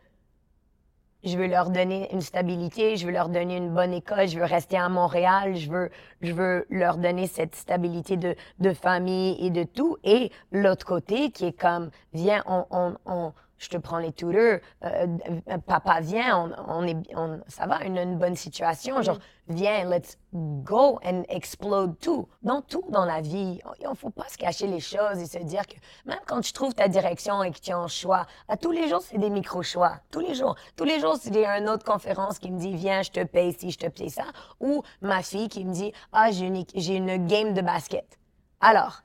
[1.23, 4.45] je veux leur donner une stabilité, je veux leur donner une bonne école, je veux
[4.45, 5.89] rester à Montréal, je veux,
[6.21, 9.97] je veux leur donner cette stabilité de, de famille et de tout.
[10.03, 14.59] Et l'autre côté qui est comme, viens, on, on, on- je te prends les tuteurs,
[14.83, 15.07] euh,
[15.49, 19.85] euh, papa, viens, on, on est, on, ça va, une, une bonne situation, genre, viens,
[19.89, 22.27] let's go and explode tout.
[22.41, 25.37] Dans tout dans la vie, il ne faut pas se cacher les choses et se
[25.39, 28.57] dire que même quand tu trouves ta direction et que tu as un choix, à
[28.57, 29.99] tous les jours, c'est des micro-choix.
[30.11, 30.55] Tous les jours.
[30.75, 33.71] Tous les jours, c'est une autre conférence qui me dit, viens, je te paye ci,
[33.71, 34.25] je te paye ça.
[34.59, 38.17] Ou ma fille qui me dit, ah, j'ai une, j'ai une game de basket.
[38.59, 39.01] Alors,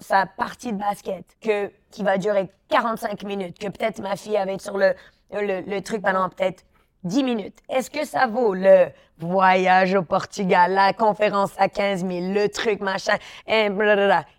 [0.00, 4.44] sa partie de basket que, qui va durer 45 minutes, que peut-être ma fille va
[4.44, 4.94] être sur le,
[5.32, 6.64] le, truc pendant peut-être
[7.04, 7.58] 10 minutes.
[7.68, 12.80] Est-ce que ça vaut le voyage au Portugal, la conférence à 15 000, le truc,
[12.80, 13.68] machin, et.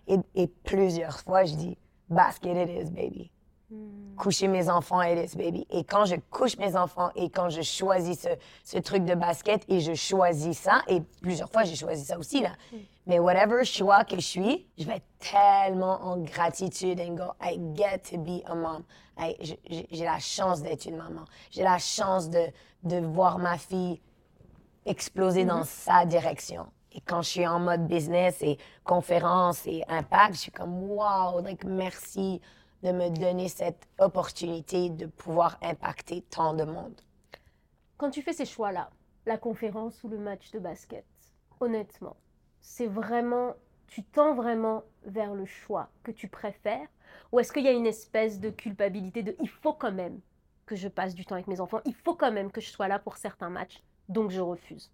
[0.06, 3.30] Et, et plusieurs fois, je dis, basket it is, baby.
[4.16, 5.66] Coucher mes enfants et les baby.
[5.70, 8.28] Et quand je couche mes enfants et quand je choisis ce,
[8.64, 12.40] ce truc de basket et je choisis ça, et plusieurs fois j'ai choisi ça aussi,
[12.40, 12.50] là.
[13.06, 17.60] Mais whatever choix que je suis, je vais être tellement en gratitude and go, I
[17.74, 18.84] get to be a mom.
[19.40, 21.24] J'ai la chance d'être une maman.
[21.50, 22.46] J'ai la chance de,
[22.82, 24.00] de voir ma fille
[24.86, 26.66] exploser dans sa direction.
[26.92, 31.40] Et quand je suis en mode business et conférence et impact, je suis comme wow,
[31.42, 32.40] like, merci
[32.84, 37.00] de me donner cette opportunité de pouvoir impacter tant de monde.
[37.96, 38.90] Quand tu fais ces choix-là,
[39.24, 41.06] la conférence ou le match de basket,
[41.60, 42.16] honnêtement,
[42.60, 43.54] c'est vraiment,
[43.86, 46.86] tu tends vraiment vers le choix que tu préfères
[47.32, 50.20] ou est-ce qu'il y a une espèce de culpabilité de il faut quand même
[50.66, 52.88] que je passe du temps avec mes enfants, il faut quand même que je sois
[52.88, 54.90] là pour certains matchs, donc je refuse.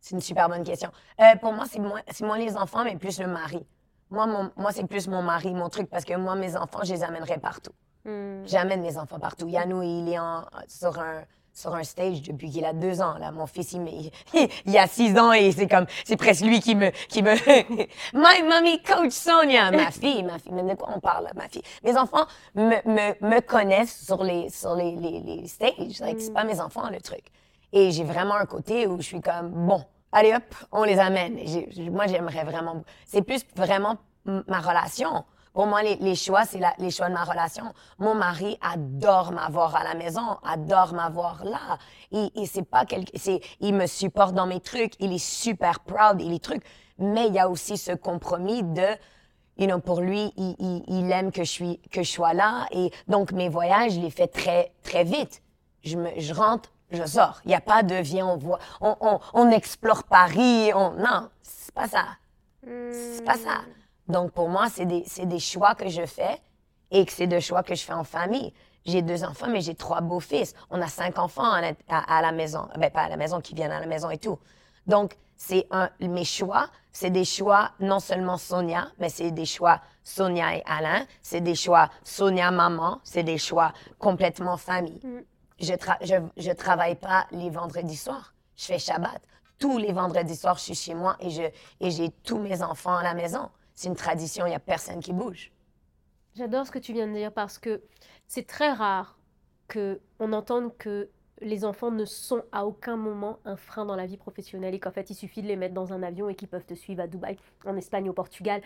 [0.00, 0.90] C'est une super bonne question.
[1.20, 3.64] Euh, pour moi, c'est moins, c'est moins les enfants, mais plus le mari.
[4.12, 6.92] Moi, mon- moi c'est plus mon mari, mon truc, parce que moi, mes enfants, je
[6.92, 7.72] les amènerai partout.
[8.04, 8.42] Hmm.
[8.46, 9.48] J'amène mes enfants partout.
[9.48, 11.22] Yannou, il est en- sur, un,
[11.54, 13.16] sur un stage depuis qu'il a deux ans.
[13.18, 13.30] Là.
[13.32, 14.10] Mon fils, il,
[14.66, 17.32] il a six ans et c'est comme, c'est presque lui qui me, qui me,
[18.12, 20.52] My mommy coach Sonia, ma fille, ma fille.
[20.52, 21.62] Mais de quoi on parle, ma fille?
[21.82, 26.00] Mes enfants me, me, me connaissent sur les, sur les, les, les stages.
[26.00, 27.22] Like, c'est pas mes enfants, le truc.
[27.72, 31.38] Et j'ai vraiment un côté où je suis comme, bon, allez hop, on les amène.
[31.90, 32.82] Moi, j'aimerais vraiment.
[33.06, 35.24] C'est plus vraiment ma relation.
[35.52, 37.64] Pour moi, les, choix, c'est les choix de ma relation.
[37.98, 41.76] Mon mari adore m'avoir à la maison, adore m'avoir là.
[42.10, 46.22] Et, et c'est pas c'est, il me supporte dans mes trucs, il est super proud,
[46.22, 46.62] il est truc.
[46.98, 48.86] Mais il y a aussi ce compromis de,
[49.58, 52.66] you know, pour lui, il, il- il aime que je suis, que je sois là.
[52.70, 55.42] Et donc, mes voyages, je les fais très, très vite.
[55.84, 57.40] Je me, je rentre, je sors.
[57.44, 61.28] Il n'y a pas de viens, on voit, on, on, on explore Paris, on, non,
[61.42, 62.04] c'est pas ça.
[62.64, 63.62] C'est pas ça.
[64.08, 66.40] Donc, pour moi, c'est des, des choix que je fais
[66.90, 68.52] et que c'est des choix que je fais en famille.
[68.84, 70.54] J'ai deux enfants, mais j'ai trois beaux-fils.
[70.70, 72.68] On a cinq enfants à la, à- la maison.
[72.76, 74.38] Ben, pas à la maison, qui viennent à la maison et tout.
[74.86, 79.80] Donc, c'est un, mes choix, c'est des choix non seulement Sonia, mais c'est des choix
[80.04, 81.04] Sonia et Alain.
[81.22, 83.00] C'est des choix Sonia maman.
[83.04, 85.00] C'est des choix complètement famille.
[85.60, 88.34] Je, tra- je, je travaille pas les vendredis soirs.
[88.56, 89.20] Je fais Shabbat.
[89.58, 93.02] Tous les vendredis soirs, je suis chez moi et et j'ai tous mes enfants à
[93.02, 93.50] la maison.
[93.74, 95.52] C'est une tradition, il n'y a personne qui bouge.
[96.34, 97.82] J'adore ce que tu viens de dire parce que
[98.26, 99.18] c'est très rare
[99.68, 101.10] que on entende que
[101.42, 104.90] les enfants ne sont à aucun moment un frein dans la vie professionnelle et qu'en
[104.90, 107.06] fait il suffit de les mettre dans un avion et qu'ils peuvent te suivre à
[107.06, 108.62] Dubaï, en Espagne, au Portugal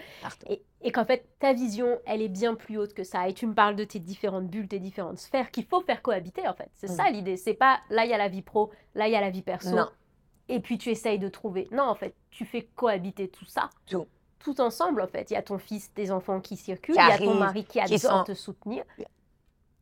[0.49, 3.47] et, et qu'en fait ta vision elle est bien plus haute que ça et tu
[3.47, 6.71] me parles de tes différentes bulles, tes différentes sphères qu'il faut faire cohabiter en fait.
[6.75, 9.17] C'est ça l'idée, c'est pas là il y a la vie pro, là il y
[9.17, 9.89] a la vie perso Non.
[10.49, 11.69] et puis tu essayes de trouver.
[11.73, 14.07] Non en fait, tu fais cohabiter tout ça Tout.
[14.39, 15.31] tout ensemble en fait.
[15.31, 17.81] Il y a ton fils, tes enfants qui circulent, il y a ton mari qui
[17.81, 18.85] adore qui sont- te soutenir.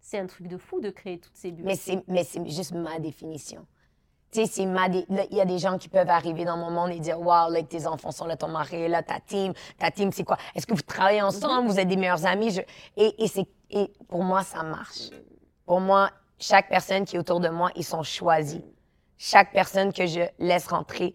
[0.06, 1.64] C'est un truc de fou de créer toutes ces bulles.
[1.64, 3.66] Mais c'est, mais c'est juste ma définition.
[4.30, 7.18] Tu sais, Il y a des gens qui peuvent arriver dans mon monde et dire
[7.18, 9.54] Wow, là, tes enfants sont là, ton mari est là, ta team.
[9.78, 10.36] Ta team, c'est quoi?
[10.54, 11.68] Est-ce que vous travaillez ensemble?
[11.68, 12.50] Vous êtes des meilleurs amis?
[12.50, 12.60] Je-
[12.98, 15.08] et, et, c'est, et pour moi, ça marche.
[15.64, 18.60] Pour moi, chaque personne qui est autour de moi, ils sont choisis.
[19.16, 21.14] Chaque personne que je laisse rentrer,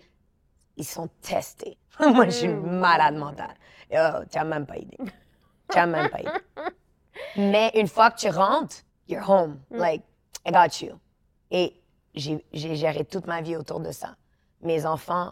[0.78, 1.78] ils sont testés.
[2.00, 3.54] moi, je suis une malade mentale.
[3.94, 4.98] Oh, tu n'as même pas idée.
[5.70, 6.32] Tu n'as même pas idée.
[7.36, 9.60] Mais une fois que tu rentres, you're home.
[9.72, 10.04] Like,
[10.46, 11.00] I got you.
[11.52, 11.74] Et
[12.16, 14.16] j'ai géré toute ma vie autour de ça.
[14.62, 15.32] Mes enfants,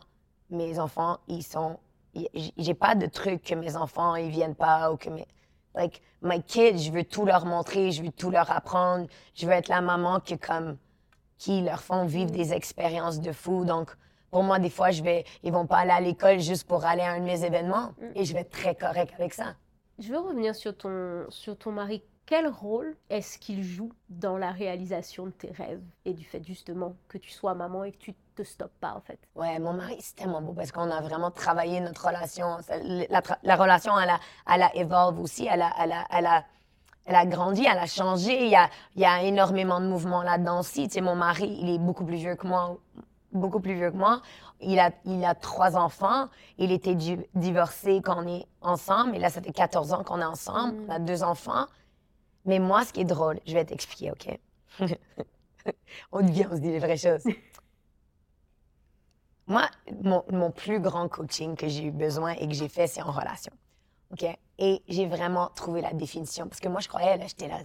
[0.50, 1.80] mes enfants, ils sont.
[2.58, 5.28] J'ai pas de truc que mes enfants, ils viennent pas ou que mes.
[5.76, 9.08] Like, my kids, je veux tout leur montrer, je veux tout leur apprendre.
[9.36, 10.78] Je veux être la maman qui, comme,
[11.38, 13.64] qui leur font vivre des expériences de fou.
[13.64, 13.92] Donc,
[14.32, 17.04] pour moi, des fois, je vais, ils vont pas aller à l'école juste pour aller
[17.04, 17.92] à un de mes événements.
[18.16, 19.54] Et je vais être très correct avec ça.
[20.00, 22.04] Je veux revenir sur ton, sur ton mari.
[22.28, 26.96] Quel rôle est-ce qu'il joue dans la réalisation de tes rêves et du fait justement
[27.08, 29.18] que tu sois maman et que tu te stoppes pas en fait?
[29.34, 32.58] Ouais, mon mari, c'est tellement beau parce qu'on a vraiment travaillé notre relation.
[33.44, 34.20] La, relation, elle a,
[34.54, 36.46] elle évolue aussi, elle a, elle, elle, a,
[37.06, 38.44] elle a grandi, elle a changé.
[38.44, 40.90] Il y a, il y a énormément de mouvements là-dedans aussi.
[40.90, 42.78] Tu sais, mon mari, il est beaucoup plus vieux que moi,
[43.32, 44.22] beaucoup plus vieux que moi.
[44.60, 46.28] Il a, il a trois enfants.
[46.58, 49.16] Il était di- divorcé quand on est ensemble.
[49.16, 50.78] Et là, ça fait 14 ans qu'on est ensemble.
[50.88, 51.66] On a deux enfants.
[52.46, 54.40] Mais moi, ce qui est drôle, je vais t'expliquer, OK?
[56.12, 57.24] on devient, on se dit les vraies choses.
[59.48, 59.64] Moi,
[60.04, 63.12] mon, mon plus grand coaching que j'ai eu besoin et que j'ai fait, c'est en
[63.12, 63.54] relation.
[64.12, 64.26] OK?
[64.60, 66.48] Et j'ai vraiment trouvé la définition.
[66.48, 67.58] Parce que moi, je croyais, là, j'étais là,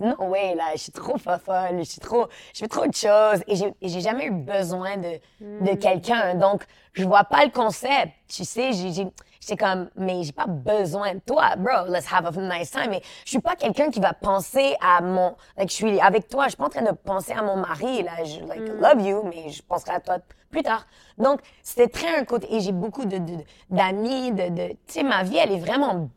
[0.00, 3.42] no way, là, je suis trop folle, je suis trop, je fais trop de choses.
[3.46, 6.34] Et j'ai, j'ai jamais eu besoin de, de quelqu'un.
[6.36, 8.12] Donc, je vois pas le concept.
[8.28, 9.06] Tu sais, j'ai, j'ai,
[9.40, 11.86] J'étais comme, mais j'ai pas besoin de toi, bro.
[11.86, 12.90] Let's have a nice time.
[12.90, 16.44] Mais je suis pas quelqu'un qui va penser à mon, like, je suis avec toi.
[16.44, 18.24] Je suis pas en train de penser à mon mari, là.
[18.24, 20.18] Je, like, love you, mais je penserai à toi
[20.50, 20.86] plus tard.
[21.18, 25.02] Donc, c'était très un côté, et j'ai beaucoup de, de- d'amis, de, de, tu sais,
[25.02, 26.08] ma vie, elle est vraiment,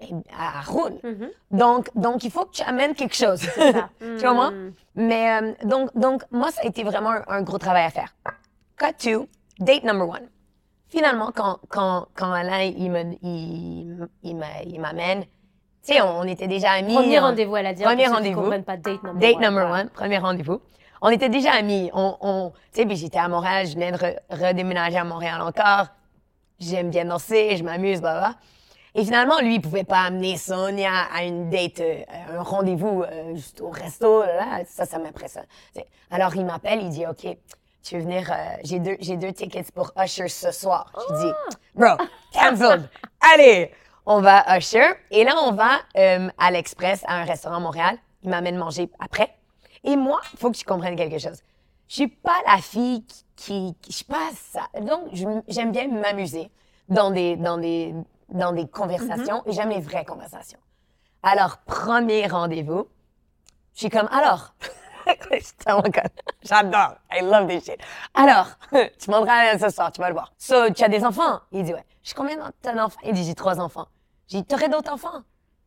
[0.00, 0.22] elle
[0.66, 0.98] roule.
[1.50, 3.40] Donc, donc, il faut que tu amènes quelque chose.
[4.00, 4.52] tu vois, moi?
[4.94, 8.14] Mais, euh, donc, donc, moi, ça a été vraiment un, un gros travail à faire.
[8.76, 9.26] Cut to
[9.58, 10.28] date number one.
[10.88, 16.18] Finalement, quand, quand, quand Alain, il me, il, il m'a- il m'amène, tu sais, on,
[16.20, 16.94] on était déjà amis.
[16.94, 17.82] Premier rendez-vous, elle a dit.
[17.84, 18.50] Premier rendez-vous.
[18.62, 19.42] pas date number Date one.
[19.42, 19.82] number Voilà.
[19.84, 20.60] one, premier rendez-vous.
[21.02, 21.90] On était déjà amis.
[21.94, 25.86] On, on, tu sais, j'étais à Montréal, je venais de re- redéménager à Montréal encore.
[26.58, 28.34] J'aime bien danser, je m'amuse, blah, blah.
[28.94, 33.02] Et finalement, lui, il pouvait pas amener Sonia à une date, euh, à un rendez-vous
[33.02, 34.22] euh, juste au resto.
[34.22, 35.46] Là, ça, ça m'impressionne.
[36.10, 37.36] Alors, il m'appelle, il dit, OK,
[37.82, 40.92] tu veux venir, euh, j'ai deux, j'ai deux tickets pour Usher ce soir.
[41.08, 41.32] Je dis,
[41.74, 41.96] bro,
[42.32, 42.88] cancelled.
[43.34, 43.72] Allez,
[44.06, 44.92] on va à Usher.
[45.10, 47.96] Et là, on va euh, à l'Express, à un restaurant à Montréal.
[48.22, 49.34] Il m'amène manger après.
[49.84, 51.40] Et moi, faut que tu comprennes quelque chose.
[51.88, 54.68] Je suis pas la fille qui, qui, je suis pas ça.
[54.80, 55.08] Donc,
[55.48, 56.50] j'aime bien m'amuser
[56.88, 57.94] dans des, dans des,
[58.30, 60.58] dans des conversations et j'aime les vraies conversations.
[61.22, 62.86] Alors, premier rendez-vous,
[63.74, 64.54] je suis comme, alors,
[65.32, 66.08] je suis tellement conne.
[66.42, 66.94] J'adore.
[67.12, 67.78] I love this shit.
[68.14, 68.46] Alors,
[68.98, 70.32] tu m'entras ce soir, tu vas le voir.
[70.38, 71.40] So, tu as des enfants?
[71.52, 71.84] Il dit, ouais.
[72.02, 72.98] Je suis combien d'enfants?
[73.04, 73.86] Il dit, j'ai trois enfants.
[74.28, 75.22] J'ai dit, t'aurais d'autres enfants?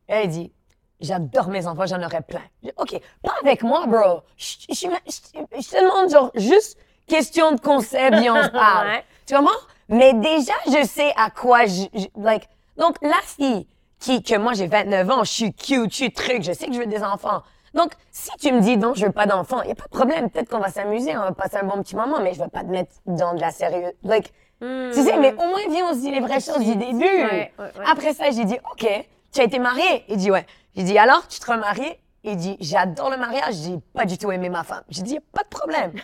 [0.08, 0.52] Et il dit,
[1.00, 2.42] j'adore mes enfants, j'en aurais plein.
[2.62, 4.22] J'ai dit, OK, pas avec moi, bro.
[4.36, 8.48] Je, je, je, je- je te demande, genre, juste question de concept et on se
[8.48, 8.88] parle.
[8.88, 9.04] Ouais.
[9.26, 9.52] Tu vois, moi?
[9.88, 13.66] Mais déjà, je sais à quoi je- like, donc, la fille
[13.98, 16.72] qui, que moi, j'ai 29 ans, je suis cute, je suis truc, je sais que
[16.72, 17.42] je veux des enfants.
[17.74, 19.90] Donc, si tu me dis non, je veux pas d'enfants, il y a pas de
[19.90, 20.30] problème.
[20.30, 22.60] Peut-être qu'on va s'amuser, on va passer un bon petit moment, mais je vais pas
[22.62, 23.92] te mettre dans de la sérieuse.
[24.04, 27.04] Like, tu sais, mais au moins, viens, on se dit les vraies choses du début.
[27.04, 27.84] Ouais, ouais, ouais.
[27.90, 28.86] Après ça, j'ai dit, OK,
[29.32, 30.04] tu as été marié?
[30.08, 30.46] Il dit, ouais.
[30.76, 31.96] J'ai dit, alors, tu te remaries?
[32.22, 33.54] Il dit, j'adore le mariage.
[33.56, 34.82] J'ai pas du tout aimé ma femme.
[34.88, 35.92] J'ai dit, pas de problème.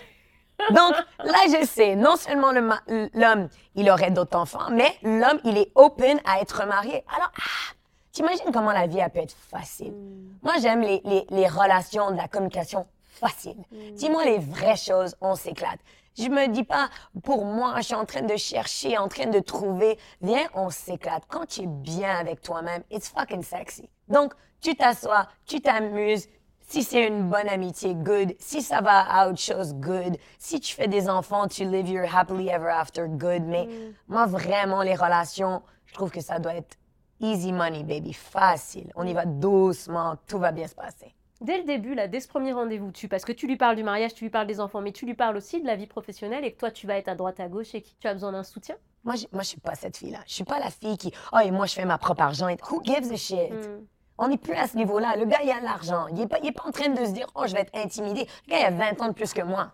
[0.70, 0.94] Donc,
[1.24, 6.20] là, je sais, non seulement l'homme, il aurait d'autres enfants, mais l'homme, il est open
[6.24, 7.04] à être marié.
[7.14, 7.74] Alors, ah,
[8.12, 9.94] t'imagines comment la vie, elle peut être facile.
[10.42, 12.86] Moi, j'aime les, les, les relations de la communication
[13.20, 13.56] facile.
[13.92, 15.78] Dis-moi les vraies choses, on s'éclate.
[16.18, 16.88] Je me dis pas,
[17.22, 19.98] pour moi, je suis en train de chercher, en train de trouver.
[20.20, 21.22] Viens, on s'éclate.
[21.28, 23.88] Quand tu es bien avec toi-même, it's fucking sexy.
[24.08, 26.28] Donc, tu t'assois, tu t'amuses.
[26.70, 28.36] Si c'est une bonne amitié, good.
[28.38, 30.16] Si ça va à autre chose, good.
[30.38, 33.42] Si tu fais des enfants, tu live your happily ever after, good.
[33.42, 33.66] Mais
[34.06, 36.76] moi, vraiment, les relations, je trouve que ça doit être
[37.18, 38.12] easy money, baby.
[38.12, 38.92] Facile.
[38.94, 41.12] On y va doucement, tout va bien se passer.
[41.40, 43.82] Dès le début, là, dès ce premier rendez-vous, tu, parce que tu lui parles du
[43.82, 46.44] mariage, tu lui parles des enfants, mais tu lui parles aussi de la vie professionnelle
[46.44, 48.30] et que toi, tu vas être à droite à gauche et que tu as besoin
[48.30, 48.76] d'un soutien?
[49.02, 50.20] Moi, je, moi, je suis pas cette fille-là.
[50.24, 52.46] Je suis pas la fille qui, oh, et moi, je fais ma propre argent.
[52.46, 53.50] Et who gives a shit?
[53.50, 53.86] Mm.
[54.22, 55.16] On n'est plus à ce niveau-là.
[55.16, 56.06] Le gars, il a l'argent.
[56.12, 58.26] Il est pas, pas en train de se dire, oh, je vais être intimidé.
[58.46, 59.72] Le gars, il a 20 ans de plus que moi.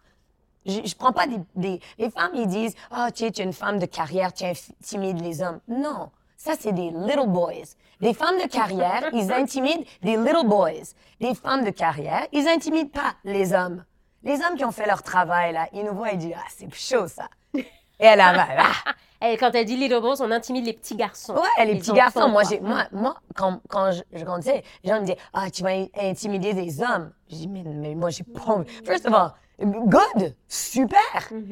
[0.64, 3.44] Je, je prends pas des, des- les femmes, ils disent, oh, tu es tu es
[3.44, 5.59] une femme de carrière, tu intimides les hommes.
[5.66, 6.11] Non.
[6.37, 7.74] Ça, c'est des little boys.
[8.00, 10.94] Des femmes de carrière, ils intimident des little boys.
[11.20, 13.85] Des femmes de carrière, ils intimident pas les hommes.
[14.22, 16.72] Les hommes qui ont fait leur travail, là, ils nous voient et disent, ah, c'est
[16.72, 17.28] chaud, ça.
[17.54, 17.64] Et
[17.98, 21.35] elle a, ah, Et quand elle dit little boys, on intimide les petits garçons.
[21.35, 22.29] Ouais, les, petits enfants, garçons.
[22.29, 25.62] Moi, j'ai, moi, moi, quand, quand je, je grandissais, les gens me disaient, ah, tu
[25.62, 27.12] vas in- intimider des hommes.
[27.31, 28.70] Je dis, mais, mais moi, j'ai pas envie.
[28.85, 31.00] First of all, good, super.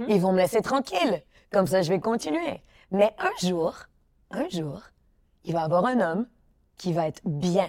[0.09, 1.23] Ils vont me laisser tranquille.
[1.53, 2.63] Comme ça, je vais continuer.
[2.91, 3.75] Mais un jour,
[4.31, 4.81] un jour,
[5.45, 6.27] il va y avoir un homme
[6.77, 7.69] qui va être bien,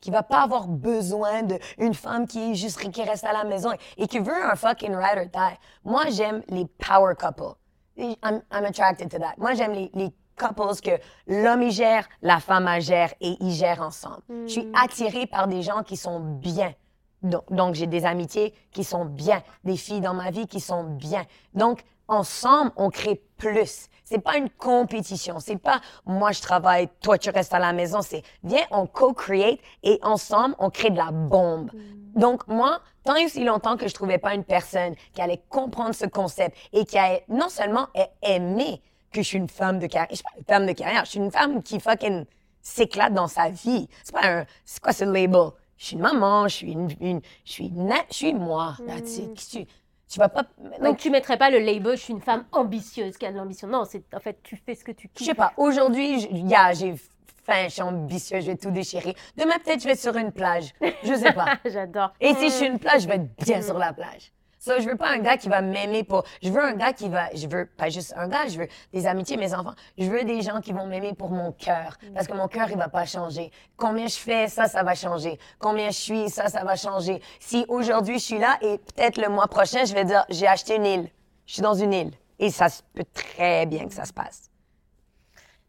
[0.00, 1.42] qui va pas avoir besoin
[1.78, 4.94] d'une femme qui est juste qui reste à la maison et qui veut un fucking
[4.94, 5.56] ride or die.
[5.84, 7.56] Moi, j'aime les power couples.
[7.96, 9.34] I'm, I'm attracted to that.
[9.38, 13.52] Moi, j'aime les, les couples que l'homme y gère, la femme elle gère et ils
[13.52, 14.22] gèrent ensemble.
[14.46, 16.74] Je suis attirée par des gens qui sont bien.
[17.22, 20.84] Donc, donc, j'ai des amitiés qui sont bien, des filles dans ma vie qui sont
[20.84, 21.24] bien.
[21.54, 23.88] Donc, ensemble, on crée plus.
[24.04, 25.40] C'est pas une compétition.
[25.40, 28.02] C'est pas moi je travaille, toi tu restes à la maison.
[28.02, 31.70] C'est viens, on co-create et ensemble, on crée de la bombe.
[32.14, 35.94] Donc, moi, tant et aussi longtemps que je trouvais pas une personne qui allait comprendre
[35.94, 38.80] ce concept et qui allait non seulement a- aimer
[39.12, 41.10] que je suis une femme de carrière, je suis pas une femme de carrière, je
[41.10, 42.24] suis une femme qui fucking
[42.60, 43.88] s'éclate dans sa vie.
[44.02, 45.50] C'est pas un, c'est quoi ce label?
[45.76, 48.76] Je suis une maman, je suis une, une- je suis na- je suis moi.
[48.86, 49.34] That's it.
[49.50, 49.66] Tu,
[50.08, 50.44] tu vas pas,
[50.82, 53.68] Donc tu mettrais pas le label, je suis une femme ambitieuse qui a de l'ambition.
[53.68, 56.72] Non, c'est en fait, tu fais ce que tu je sais pas, aujourd'hui, je- yeah,
[56.72, 56.94] j'ai
[57.44, 59.14] faim, je suis ambitieuse, je vais tout déchirer.
[59.36, 60.72] Demain, peut-être, je vais sur une plage.
[61.02, 61.58] Je sais pas.
[61.64, 62.12] J'adore.
[62.20, 64.32] Et si je suis une plage, je vais être bien sur la plage.
[64.64, 66.24] Ça, je veux pas un gars qui va m'aimer pour.
[66.42, 67.28] Je veux un gars qui va.
[67.34, 69.74] Je veux pas juste un gars, je veux des amitiés, mes enfants.
[69.98, 71.98] Je veux des gens qui vont m'aimer pour mon cœur.
[72.14, 73.50] Parce que mon cœur, il va pas changer.
[73.76, 75.38] Combien je fais, ça, ça va changer.
[75.58, 77.20] Combien je suis, ça, ça va changer.
[77.40, 80.76] Si aujourd'hui je suis là et peut-être le mois prochain, je vais dire, j'ai acheté
[80.76, 81.10] une île.
[81.44, 82.12] Je suis dans une île.
[82.38, 84.50] Et ça se peut très bien que ça se passe.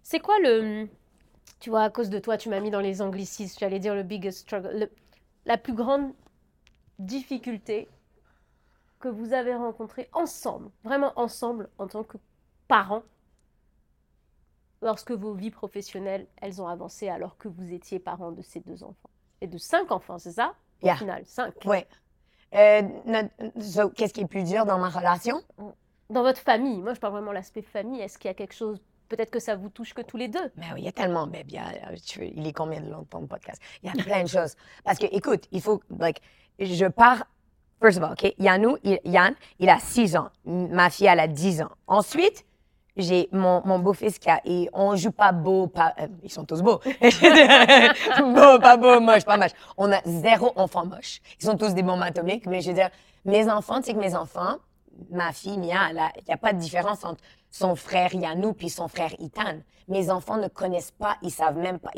[0.04, 0.88] C'est quoi le.
[1.66, 4.04] Tu vois, à cause de toi, tu m'as mis dans les anglicismes, j'allais dire le
[4.04, 4.70] biggest struggle.
[4.82, 4.92] le-
[5.48, 6.14] la plus grande
[7.00, 7.90] difficulté
[9.00, 12.18] que vous avez rencontrée ensemble, vraiment ensemble, en tant que
[12.68, 13.02] parents,
[14.84, 18.84] lorsque vos vies professionnelles, elles ont avancé alors que vous étiez parents de ces deux
[18.84, 19.10] enfants.
[19.42, 20.54] Et de cinq enfants, c'est ça?
[20.84, 20.98] Au Yeah.
[20.98, 21.66] final, cinq.
[21.66, 21.88] Ouais.
[22.54, 22.84] Euh,
[23.60, 25.42] so, Qu'est-ce qui est plus dur dans ma relation?
[26.12, 28.54] Dans votre famille, moi je parle vraiment de l'aspect famille, est-ce qu'il y a quelque
[28.54, 30.92] chose, peut-être que ça vous touche que tous les deux Mais oui, il y a
[30.92, 33.62] tellement, il, y a- tu veux- il est combien de long ton podcast?
[33.84, 34.56] Il y a plein de choses.
[34.84, 36.22] Parce que, écoute, il faut, like,
[36.60, 37.26] je pars,
[37.82, 40.30] first of all, OK, Yannou, il- Yann, il a 6 ans.
[40.46, 41.72] Ma fille, elle a 10 ans.
[41.88, 42.46] Ensuite,
[42.98, 46.46] j'ai mon, mon beau-fils qui a, et on joue pas beau, pas, euh, ils sont
[46.46, 46.80] tous beaux.
[48.20, 49.52] beau, pas beau, moche, pas moche.
[49.78, 51.20] On a zéro enfant moche.
[51.40, 52.90] Ils sont tous des bombes atomiques, mais je veux dire,
[53.26, 54.58] mes enfants, tu sais que mes enfants,
[55.10, 58.88] ma fille Mia, il n'y a pas de différence entre son frère Yannou puis son
[58.88, 59.60] frère Ethan.
[59.88, 61.92] Mes enfants ne connaissent pas, ils savent même pas,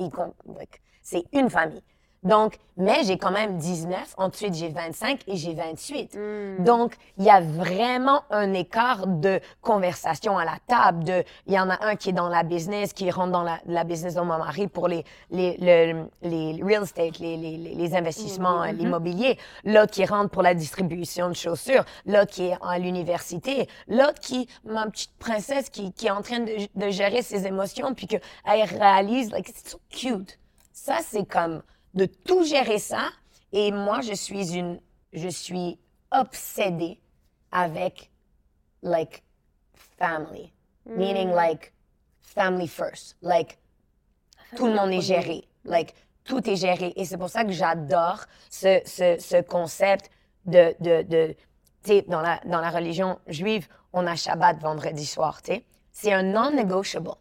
[1.01, 1.83] c'est une famille.
[2.23, 6.17] Donc, mais j'ai quand même 19, ensuite j'ai 25 et j'ai 28.
[6.59, 11.03] Donc, il y a vraiment un écart de conversation à la table.
[11.03, 13.59] De, il y en a un qui est dans la business, qui rentre dans la,
[13.65, 17.95] la business de mon mari pour les, les, le- les real estate, les, les, les-
[17.95, 19.37] investissements, euh, l'immobilier.
[19.63, 21.85] L'autre qui rentre pour la distribution de chaussures.
[22.05, 23.67] L'autre qui est à l'université.
[23.87, 27.93] L'autre qui, ma petite princesse, qui, qui est en train de, de gérer ses émotions
[27.93, 30.37] puis qu'elle réalise, like, it's so cute.
[30.73, 31.61] Ça, c'est comme
[31.97, 33.09] de tout gérer ça.
[33.51, 34.79] Et moi, je suis une,
[35.13, 35.79] je suis
[36.11, 36.99] obsédée
[37.51, 38.11] avec,
[38.81, 39.23] like,
[39.73, 40.53] family.
[40.85, 41.73] Meaning, like,
[42.21, 43.17] family first.
[43.21, 43.57] Like,
[44.55, 45.47] tout le monde est géré.
[45.65, 46.93] Like, tout est géré.
[46.95, 50.09] Et c'est pour ça que j'adore ce, ce, ce concept
[50.45, 51.35] de, de, de
[51.83, 55.65] tu sais, dans la, dans la religion juive, on a Shabbat vendredi soir, tu sais.
[55.91, 57.11] C'est un non-negotiable.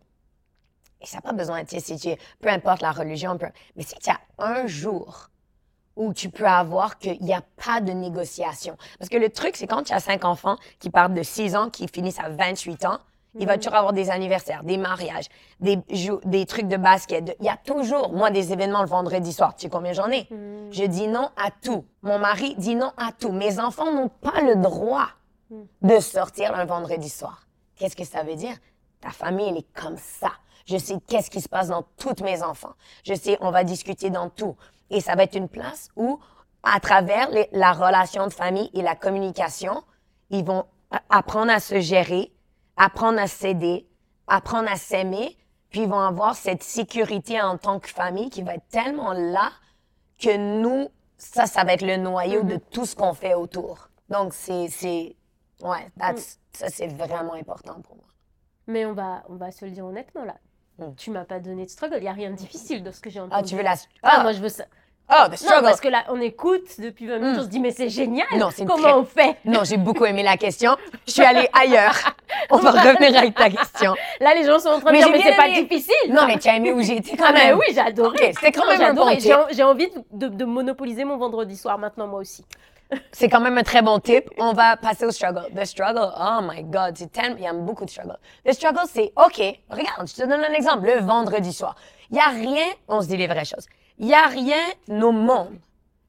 [1.00, 3.94] Et ça n'a pas besoin, sais, si tu, peu importe la religion, peu- mais si
[3.96, 5.28] tu as un jour
[5.94, 8.76] où tu peux avoir qu'il n'y a pas de négociation.
[8.98, 11.70] Parce que le truc, c'est quand tu as cinq enfants qui partent de 6 ans,
[11.70, 12.98] qui finissent à 28 ans,
[13.38, 15.26] il va toujours avoir des anniversaires, des mariages,
[15.60, 17.22] des, jou- des trucs de basket.
[17.24, 19.54] de- Il y a toujours, moi, des événements le vendredi soir.
[19.54, 20.26] Tu sais combien j'en ai?
[20.70, 21.84] Je dis non à tout.
[22.02, 23.32] Mon mari dit non à tout.
[23.32, 25.08] Mes enfants n'ont pas le droit
[25.50, 27.46] de sortir un vendredi soir.
[27.76, 28.56] Qu'est-ce que ça veut dire?
[29.02, 30.32] Ta famille, elle est comme ça.
[30.66, 32.74] Je sais qu'est-ce qui se passe dans tous mes enfants.
[33.04, 34.56] Je sais, on va discuter dans tout.
[34.90, 36.20] Et ça va être une place où,
[36.62, 39.82] à travers les- la relation de famille et la communication,
[40.30, 40.64] ils vont
[41.08, 42.32] apprendre à se gérer,
[42.76, 43.86] apprendre à s'aider,
[44.26, 45.36] apprendre à s'aimer,
[45.70, 49.50] puis ils vont avoir cette sécurité en tant que famille qui va être tellement là
[50.18, 53.88] que nous, ça, ça va être le noyau de tout ce qu'on fait autour.
[54.08, 55.16] Donc, c'est, c'est,
[55.60, 58.06] ouais, that's- ça, c'est vraiment important pour moi.
[58.66, 60.36] Mais on va, on va se le dire honnêtement là.
[60.78, 60.94] Mm.
[60.96, 63.08] Tu m'as pas donné de struggle, il n'y a rien de difficile de ce que
[63.10, 63.34] j'ai entendu.
[63.38, 64.64] Ah, tu veux la, Ah, ah, moi je veux ça.
[65.10, 65.62] oh, the Non, struggle.
[65.62, 67.40] parce que là, on écoute depuis 20 minutes, Mm.
[67.40, 68.26] on se dit, mais c'est génial.
[68.36, 69.36] Non, c'est Comment très- on fait?
[69.46, 70.76] Non, j'ai beaucoup aimé la question.
[71.06, 71.94] Je suis allée ailleurs.
[72.50, 73.94] On va revenir avec ta question.
[74.20, 76.12] Là, les gens sont en train de Mais dire, j'ai mais c'est pas difficile.
[76.12, 77.58] Non, mais tu as aimé où j'étais quand Ah, mais même.
[77.58, 78.32] oui, j'ai adoré.
[78.34, 82.06] C'était quand Non, même j'ai J'ai J'ai envie de, de monopoliser mon vendredi soir maintenant,
[82.06, 82.44] moi aussi.
[83.12, 84.30] C'est quand même un très bon tip.
[84.38, 85.46] On va passer au struggle.
[85.54, 88.18] The struggle, oh my God, c'est tellement, il y a beaucoup de struggle.
[88.44, 90.86] Le struggle, c'est, OK, regarde, je te donne un exemple.
[90.86, 91.76] Le vendredi soir,
[92.10, 93.66] il n'y a rien, on se dit les vraies choses,
[93.98, 95.58] il n'y a rien au monde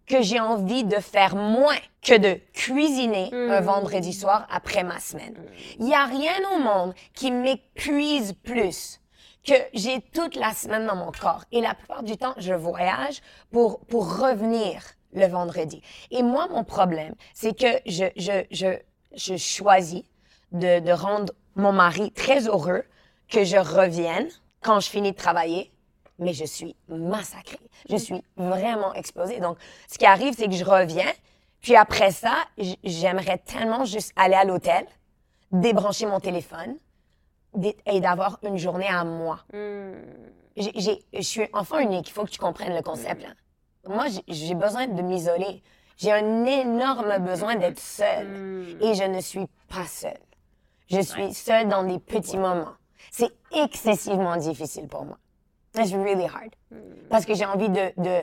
[0.05, 5.35] que j'ai envie de faire moins que de cuisiner un vendredi soir après ma semaine.
[5.79, 9.01] Il n'y a rien au monde qui m'épuise plus
[9.45, 11.43] que j'ai toute la semaine dans mon corps.
[11.51, 14.81] Et la plupart du temps, je voyage pour, pour revenir
[15.13, 15.81] le vendredi.
[16.11, 18.67] Et moi, mon problème, c'est que je, je, je,
[19.15, 20.03] je choisis
[20.51, 22.83] de, de rendre mon mari très heureux
[23.29, 24.27] que je revienne
[24.61, 25.71] quand je finis de travailler,
[26.19, 27.59] mais je suis massacrée.
[27.89, 29.39] Je suis vraiment explosée.
[29.39, 29.57] Donc,
[29.89, 31.11] ce qui arrive, c'est que je reviens,
[31.61, 32.35] puis après ça,
[32.83, 34.85] j'aimerais tellement juste aller à l'hôtel,
[35.51, 36.77] débrancher mon téléphone
[37.85, 39.39] et d'avoir une journée à moi.
[40.55, 43.23] J'ai- Je suis enfant unique, il faut que tu comprennes le concept.
[43.23, 43.29] Là.
[43.89, 45.61] Moi, j'ai- besoin de m'isoler.
[45.97, 48.77] J'ai un énorme besoin d'être seule.
[48.81, 50.17] Et je ne suis pas seule.
[50.89, 52.73] Je suis seule dans des petits moments.
[53.11, 55.17] C'est excessivement difficile pour moi.
[55.75, 56.53] It's really hard.
[57.09, 58.21] Parce que j'ai envie de, de,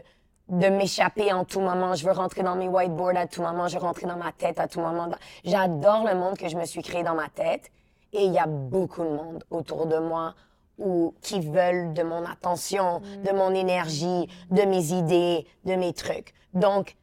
[0.48, 1.94] de m'échapper en tout moment.
[1.94, 3.68] Je veux rentrer dans mes whiteboards à tout moment.
[3.68, 5.08] Je veux rentrer dans ma tête à tout moment.
[5.44, 7.70] J'adore le monde que je me suis créé dans ma tête.
[8.12, 10.34] Et il y a beaucoup de monde autour de moi
[10.78, 16.34] ou qui veulent de mon attention, de mon énergie, de mes idées, de mes trucs.
[16.52, 16.96] Donc,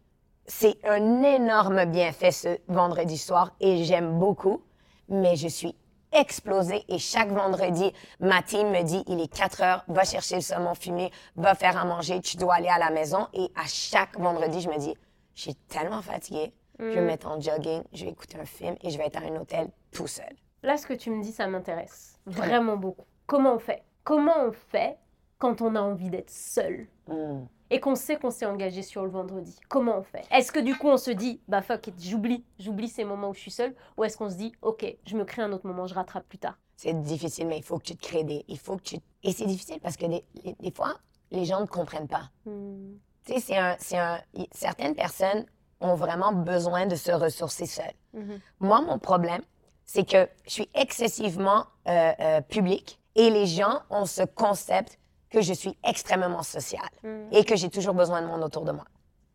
[0.46, 4.62] c'est un énorme bienfait ce vendredi soir et j'aime beaucoup,
[5.08, 5.76] mais je suis
[6.12, 10.42] explosée et chaque vendredi, ma team me dit, il est 4 heures, va chercher le
[10.42, 13.28] saumon fumé, va faire à manger, tu dois aller à la maison.
[13.34, 14.94] Et à chaque vendredi, je me dis,
[15.36, 18.76] je suis tellement fatiguée, je vais me mettre en jogging, je vais écouter un film
[18.82, 20.36] et je vais être à un hôtel tout seul.
[20.64, 23.06] Là, ce que tu me dis, ça m'intéresse vraiment beaucoup.
[23.32, 24.98] Comment on fait Comment on fait
[25.38, 27.46] quand on a envie d'être seul Hmm.
[27.70, 30.24] et qu'on sait qu'on s'est engagé sur le vendredi Comment on fait?
[30.32, 33.34] Est-ce que du coup on se dit bah fuck it, j'oublie, j'oublie ces moments où
[33.34, 35.88] je suis seule ou est-ce qu'on se dit OK, je me crée un autre moment,
[35.88, 36.58] je rattrape plus tard?
[36.76, 38.44] C'est difficile, mais il faut que tu te crées des...
[38.50, 38.98] Il faut que tu...
[39.24, 40.98] Et c'est difficile parce que des, les- des fois,
[41.32, 42.30] les gens ne comprennent pas.
[42.46, 42.96] Hmm.
[43.26, 44.20] Tu sais, c'est un, c'est un...
[44.52, 45.46] Certaines personnes
[45.80, 47.94] ont vraiment besoin de se ressourcer seules.
[48.14, 48.40] Mhm.
[48.60, 49.42] Moi, mon problème,
[49.86, 55.00] c'est que je suis excessivement euh, euh, publique et les gens ont ce concept
[55.30, 57.28] que je suis extrêmement sociale Mhm.
[57.32, 58.86] et que j'ai toujours besoin de monde autour de moi.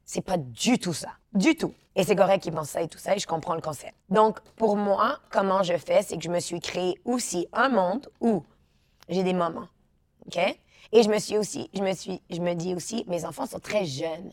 [0.04, 1.08] C'est pas du tout ça.
[1.32, 1.74] Du tout.
[1.96, 3.94] Et c'est correct qu'ils pensent ça et tout ça et je comprends le concept.
[4.10, 8.08] Donc, pour moi, comment je fais, c'est que je me suis créé aussi un monde
[8.20, 8.44] où
[9.08, 9.68] j'ai des moments.
[10.26, 10.38] OK?
[10.92, 13.58] Et je me suis aussi, je me suis, je me dis aussi, mes enfants sont
[13.58, 14.30] très jeunes.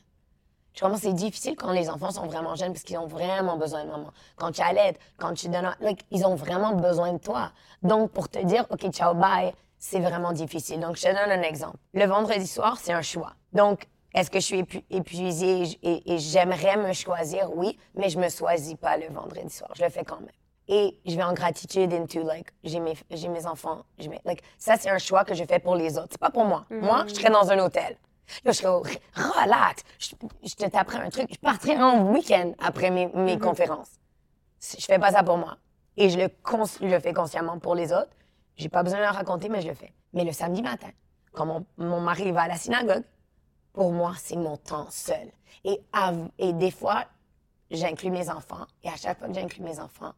[0.74, 3.84] Je comprends, c'est difficile quand les enfants sont vraiment jeunes parce qu'ils ont vraiment besoin
[3.86, 4.10] de maman.
[4.38, 7.52] Quand tu allaites, quand tu donnes, like, ils ont vraiment besoin de toi.
[7.84, 10.80] Donc, pour te dire, OK, ciao, bye, c'est vraiment difficile.
[10.80, 11.78] Donc, je te donne un exemple.
[11.94, 13.34] Le vendredi soir, c'est un choix.
[13.54, 17.56] Donc, est-ce que je suis épu- épuisée et j- et, et j'aimerais me choisir?
[17.56, 19.72] Oui, mais je me choisis pas le vendredi soir.
[19.76, 20.30] Je le fais quand même.
[20.70, 23.84] Et je vais en gratitude into, like, j'ai mes, enfants.
[24.26, 26.08] like, ça, c'est un choix que je fais pour les autres.
[26.12, 26.66] C'est pas pour moi.
[26.70, 27.98] Moi, je serais dans un hôtel.
[28.46, 28.84] Là, je serais au-
[29.16, 29.84] relax.
[30.00, 31.28] Je, je te taperais un truc.
[31.32, 33.92] Je partirais en week-end après mes, mes conférences.
[34.60, 35.58] Si- Je fais pas ça pour moi.
[35.98, 36.28] Et je le,
[36.82, 38.12] je le fais consciemment pour les autres.
[38.56, 39.94] J'ai pas besoin de le raconter, mais je le fais.
[40.14, 40.90] Mais le samedi matin,
[41.34, 43.04] quand mon, mon mari va à la synagogue,
[43.74, 45.32] pour moi, c'est mon temps seul.
[45.64, 45.82] Et,
[46.38, 47.06] et des fois,
[47.72, 48.66] j'inclus mes enfants.
[48.84, 50.14] Et à chaque fois que j'inclus mes enfants,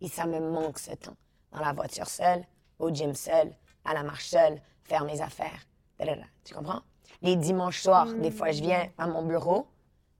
[0.00, 1.16] et ça me manque ce temps.
[1.52, 2.44] Dans la voiture seule,
[2.78, 3.52] au gym seul,
[3.84, 5.66] à la marche seule, faire mes affaires.
[6.44, 6.80] Tu comprends?
[7.22, 9.66] Les dimanches soirs, des fois, je viens à mon bureau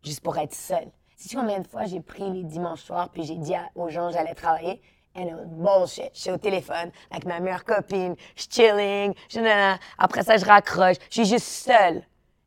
[0.02, 0.90] juste pour être seule.
[1.16, 4.08] Sais-tu combien de fois j'ai pris les dimanches soirs puis j'ai dit à- aux gens
[4.08, 4.80] que j'allais travailler?
[5.16, 6.10] And bullshit.
[6.14, 10.96] Je suis au téléphone avec ma meilleure copine, je chilling, je après ça, je raccroche,
[11.10, 12.04] je suis juste seule.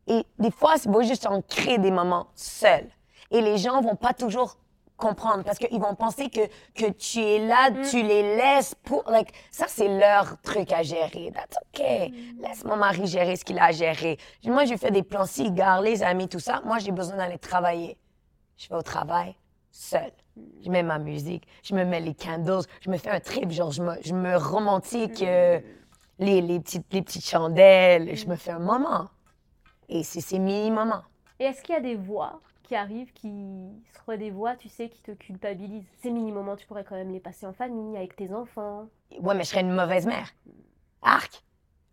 [0.08, 2.90] Et des fois, c'est beau juste en créer des moments seuls.
[3.32, 4.58] Et les gens vont pas toujours
[4.98, 6.42] comprendre parce qu'ils vont penser que,
[6.76, 9.04] que tu es là, tu les laisses pour.
[9.10, 11.32] Like, ça, c'est leur truc à gérer.
[11.34, 11.84] That's OK.
[12.40, 14.18] Laisse mon mari gérer ce qu'il a à gérer.
[14.46, 16.62] Moi, j'ai fait des plans cigares, les amis, tout ça.
[16.66, 17.98] Moi, j'ai besoin d'aller travailler.
[18.58, 19.36] Je vais au travail
[19.72, 20.14] seule.
[20.64, 23.72] Je mets ma musique, je me mets les candles, je me fais un trip, genre,
[23.72, 25.60] je me, je me romantique euh,
[26.18, 29.10] les, les, petites, les petites chandelles, je me fais un moment.
[29.90, 31.04] Et c'est ces mini-moments.
[31.40, 32.40] Et est-ce qu'il y a des voix
[32.74, 33.30] qui arrivent, qui
[34.18, 37.46] des voix, tu sais, qui te culpabilisent Ces mini-moments, tu pourrais quand même les passer
[37.46, 38.88] en famille, avec tes enfants.
[39.22, 40.28] Ouais, mais je serais une mauvaise mère.
[41.04, 41.44] Arc.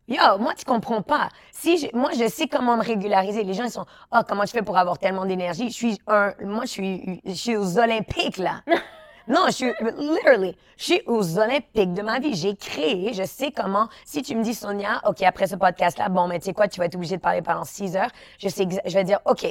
[0.08, 1.28] Yo, moi, tu comprends pas.
[1.52, 3.44] Si je- moi, je sais comment me régulariser.
[3.44, 5.68] Les gens, ils sont, oh, comment tu fais pour avoir tellement d'énergie?
[5.68, 8.62] Je suis un, moi, je suis, je suis aux Olympiques, là.
[9.28, 12.34] non, je suis, literally, je suis aux Olympiques de ma vie.
[12.34, 13.88] J'ai créé, je sais comment.
[14.04, 16.80] Si tu me dis, Sonia, OK, après ce podcast-là, bon, mais tu sais quoi, tu
[16.80, 18.10] vas être obligée de parler pendant six heures.
[18.38, 19.46] Je sais, je vais dire, OK,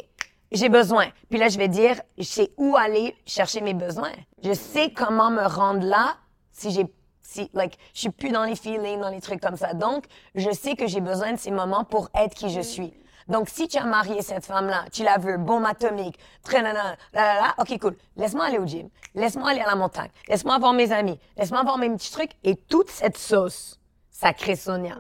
[0.52, 1.08] j'ai besoin.
[1.30, 4.12] Puis là, je vais dire, je sais où aller chercher mes besoins.
[4.44, 6.18] Je sais comment me rendre là
[6.52, 6.86] si j'ai
[7.22, 9.74] si, like, je suis plus dans les feelings, dans les trucs comme ça.
[9.74, 12.92] Donc, je sais que j'ai besoin de ces moments pour être qui je suis.
[13.28, 16.18] Donc, si tu as marié cette femme-là, tu la veux, bombe atomique,
[16.52, 17.96] là, là, ok, cool.
[18.18, 18.90] Laisse-moi aller au gym.
[19.14, 20.10] Laisse-moi aller à la montagne.
[20.28, 21.20] Laisse-moi voir mes amis.
[21.38, 22.32] Laisse-moi voir mes petits trucs.
[22.44, 23.80] Et toute cette sauce,
[24.10, 24.98] ça crée Sonia.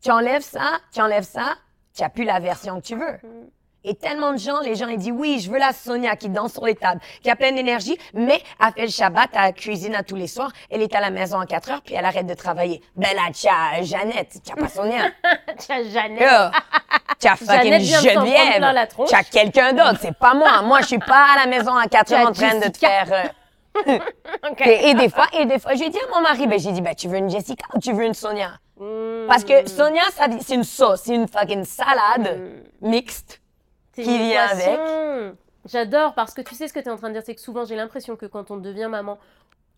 [0.00, 1.56] Tu enlèves ça, tu enlèves ça,
[1.92, 3.18] tu n'as plus la version que tu veux.
[3.88, 6.52] Et tellement de gens, les gens, ils disent oui, je veux la Sonia qui danse
[6.54, 10.02] sur les tables, qui a plein d'énergie, mais elle fait le Shabbat, elle cuisine à
[10.02, 12.34] tous les soirs, elle est à la maison à 4 heures, puis elle arrête de
[12.34, 12.82] travailler.
[12.96, 15.04] Ben là, tu as Jeannette, tu as pas Sonia.
[15.58, 16.20] Tiens, Jeannette.
[16.20, 16.60] Yo,
[17.20, 18.56] tu as fucking Geneviève.
[18.58, 19.08] plein la tronche.
[19.08, 20.62] Tu as quelqu'un d'autre, c'est pas moi.
[20.62, 22.68] Moi, je suis pas à la maison à 4 Tu as heures en train de
[22.68, 23.06] te faire...
[23.12, 23.22] euh,
[24.50, 24.62] Ok.
[24.66, 26.80] et, et des fois, et des fois, j'ai dit à mon mari, ben j'ai dit,
[26.80, 28.52] ben tu veux une Jessica ou tu veux une Sonia?
[29.28, 29.46] Parce Hmm.
[29.46, 32.38] que Sonia, ça, c'est une sauce, c'est une fucking salade
[32.82, 32.88] Hmm.
[32.88, 33.40] mixte.
[34.04, 35.36] Qui vient équation.
[35.66, 37.40] J'adore parce que tu sais ce que tu es en train de dire, c'est que
[37.40, 39.18] souvent j'ai l'impression que quand on devient maman,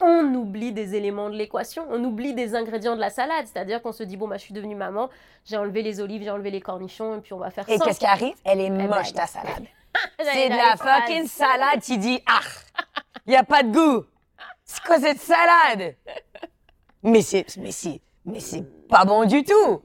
[0.00, 3.46] on oublie des éléments de l'équation, on oublie des ingrédients de la salade.
[3.46, 5.10] C'est-à-dire qu'on se dit, bon, bah, je suis devenue maman,
[5.44, 7.84] j'ai enlevé les olives, j'ai enlevé les cornichons, et puis on va faire Et ça.
[7.84, 8.34] qu'est-ce qui arrive?
[8.44, 9.66] Elle est ben, moche, ta salade.
[10.20, 11.80] C'est de la fucking salade.
[11.82, 12.40] Tu dis, ah,
[13.26, 14.04] il n'y a pas de goût.
[14.64, 15.96] C'est quoi cette salade?
[17.02, 19.82] Mais c'est, mais c'est, mais c'est pas bon du tout.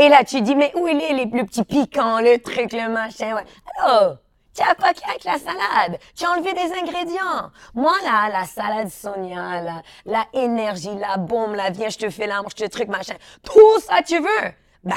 [0.00, 2.88] Et là, tu dis, mais où il est les, le petit piquant, le truc, le
[2.88, 3.44] machin, ouais.
[3.78, 4.16] Alors,
[4.56, 5.98] tu as pas avec la salade.
[6.16, 7.50] Tu as enlevé des ingrédients.
[7.74, 12.26] Moi, là, la salade Sonia, la, la énergie, la bombe, la viens, je te fais
[12.26, 13.14] l'amour, je te truc, machin.
[13.42, 14.52] Tout ça, tu veux?
[14.84, 14.94] Bah,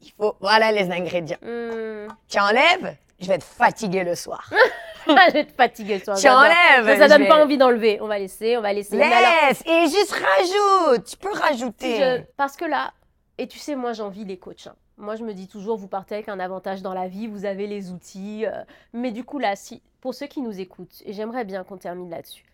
[0.00, 1.36] il faut, voilà les ingrédients.
[1.42, 2.08] Hmm.
[2.28, 4.48] Tu enlèves, je vais te fatiguer le soir.
[5.06, 6.14] je vais te fatiguer, toi.
[6.14, 6.40] Tu j'adore.
[6.40, 7.98] enlèves, Ça, ça donne vais- pas envie d'enlever.
[8.00, 9.00] On va laisser, on va laisser.
[9.00, 9.18] Alors,
[9.48, 11.04] Laisse et juste rajoute.
[11.04, 11.98] Tu peux rajouter.
[11.98, 12.90] je- Parce que là,
[13.38, 14.66] et tu sais, moi, j'envie les coachs.
[14.66, 14.76] hein.
[14.96, 17.66] Moi, je me dis toujours, vous partez avec un avantage dans la vie, vous avez
[17.66, 18.46] les outils.
[18.46, 18.62] euh,
[18.92, 22.10] mais du coup, là, si, pour ceux qui nous écoutent, et j'aimerais bien qu'on termine
[22.10, 22.44] là-dessus,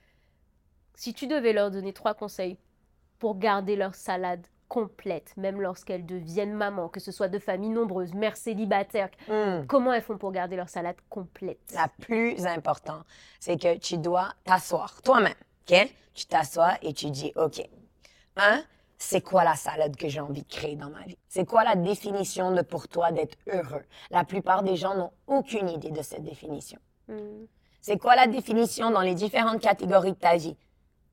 [0.95, 2.57] si tu devais leur donner trois conseils
[3.19, 8.15] pour garder leur salade complète, même lorsqu'elles deviennent maman, que ce soit de familles nombreuses,
[8.15, 9.67] mères célibataires, Hmm.
[9.67, 11.59] comment elles font pour garder leur salade complète?
[11.75, 13.05] La plus importante,
[13.41, 15.35] c'est que tu dois t'asseoir toi-même.
[15.71, 15.93] OK?
[16.15, 17.61] Tu t'assois et tu dis, OK,
[18.37, 18.63] un,
[19.03, 21.17] c'est quoi la salade que j'ai envie de créer dans ma vie?
[21.27, 23.83] C'est quoi la définition de pour toi d'être heureux?
[24.11, 26.79] La plupart des gens n'ont aucune idée de cette définition.
[27.09, 27.47] Hmm.
[27.81, 30.57] C'est quoi la définition dans les différentes catégories de ta vie?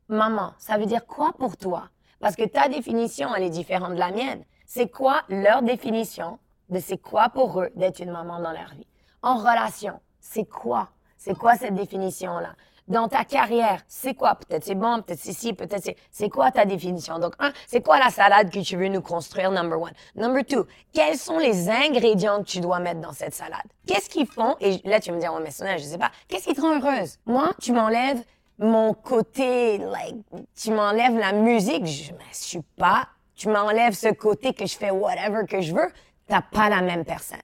[0.10, 1.90] Maman, ça veut dire quoi pour toi?
[2.20, 4.44] Parce que ta définition, elle est différente de la mienne.
[4.66, 8.88] C'est quoi leur définition de c'est quoi pour eux d'être une maman dans leur vie?
[9.22, 10.90] En relation, c'est quoi?
[11.16, 12.54] C'est quoi cette définition-là?
[12.88, 14.36] Dans ta carrière, c'est quoi?
[14.36, 15.98] Peut-être c'est bon, peut-être c'est ci, peut-être c'est...
[16.10, 17.20] C'est quoi ta définition?
[17.20, 19.92] Donc, un, c'est quoi la salade que tu veux nous construire, number one?
[20.16, 23.66] Number two, quels sont les ingrédients que tu dois mettre dans cette salade?
[23.86, 24.56] Qu'est-ce qu'ils font?
[24.62, 26.12] Et là, tu me dis, oh, mais Sonia, je sais pas.
[26.28, 27.18] Qu'est-ce qui te rend heureuse?
[27.26, 28.24] Moi, tu m'enlèves
[28.58, 30.16] mon côté, like,
[30.56, 34.90] tu m'enlèves la musique, je, je suis pas, tu m'enlèves ce côté que je fais
[34.90, 35.92] whatever que je veux,
[36.28, 37.38] t'as pas la même personne.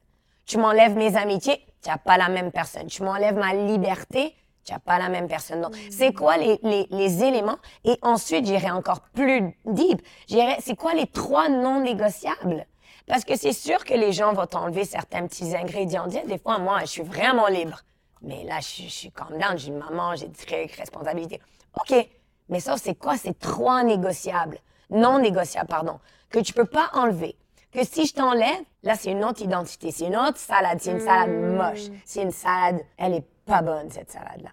[0.45, 2.87] Tu m'enlèves mes amitiés, tu n'as pas la même personne.
[2.87, 5.61] Tu m'enlèves ma liberté, tu n'as pas la même personne.
[5.61, 7.57] Donc, c'est quoi les, les, les éléments?
[7.83, 10.01] Et ensuite, j'irai encore plus deep.
[10.27, 12.65] J'irai, c'est quoi les trois non négociables?
[13.05, 16.07] Parce que c'est sûr que les gens vont t'enlever certains petits ingrédients.
[16.07, 17.81] Des fois, moi, je suis vraiment libre.
[18.21, 21.41] Mais là, je, je suis calm down, j'ai une maman, j'ai des trucs, responsabilités.
[21.75, 22.07] OK.
[22.47, 23.17] Mais ça, c'est quoi?
[23.17, 24.57] C'est trois négociables?
[24.89, 25.99] Non négociables, pardon.
[26.29, 27.35] Que tu peux pas enlever.
[27.71, 29.91] Que si je t'enlève, là, c'est une autre identité.
[29.91, 30.79] C'est une autre salade.
[30.79, 31.89] C'est une salade moche.
[32.05, 34.51] C'est une salade, elle est pas bonne, cette salade-là.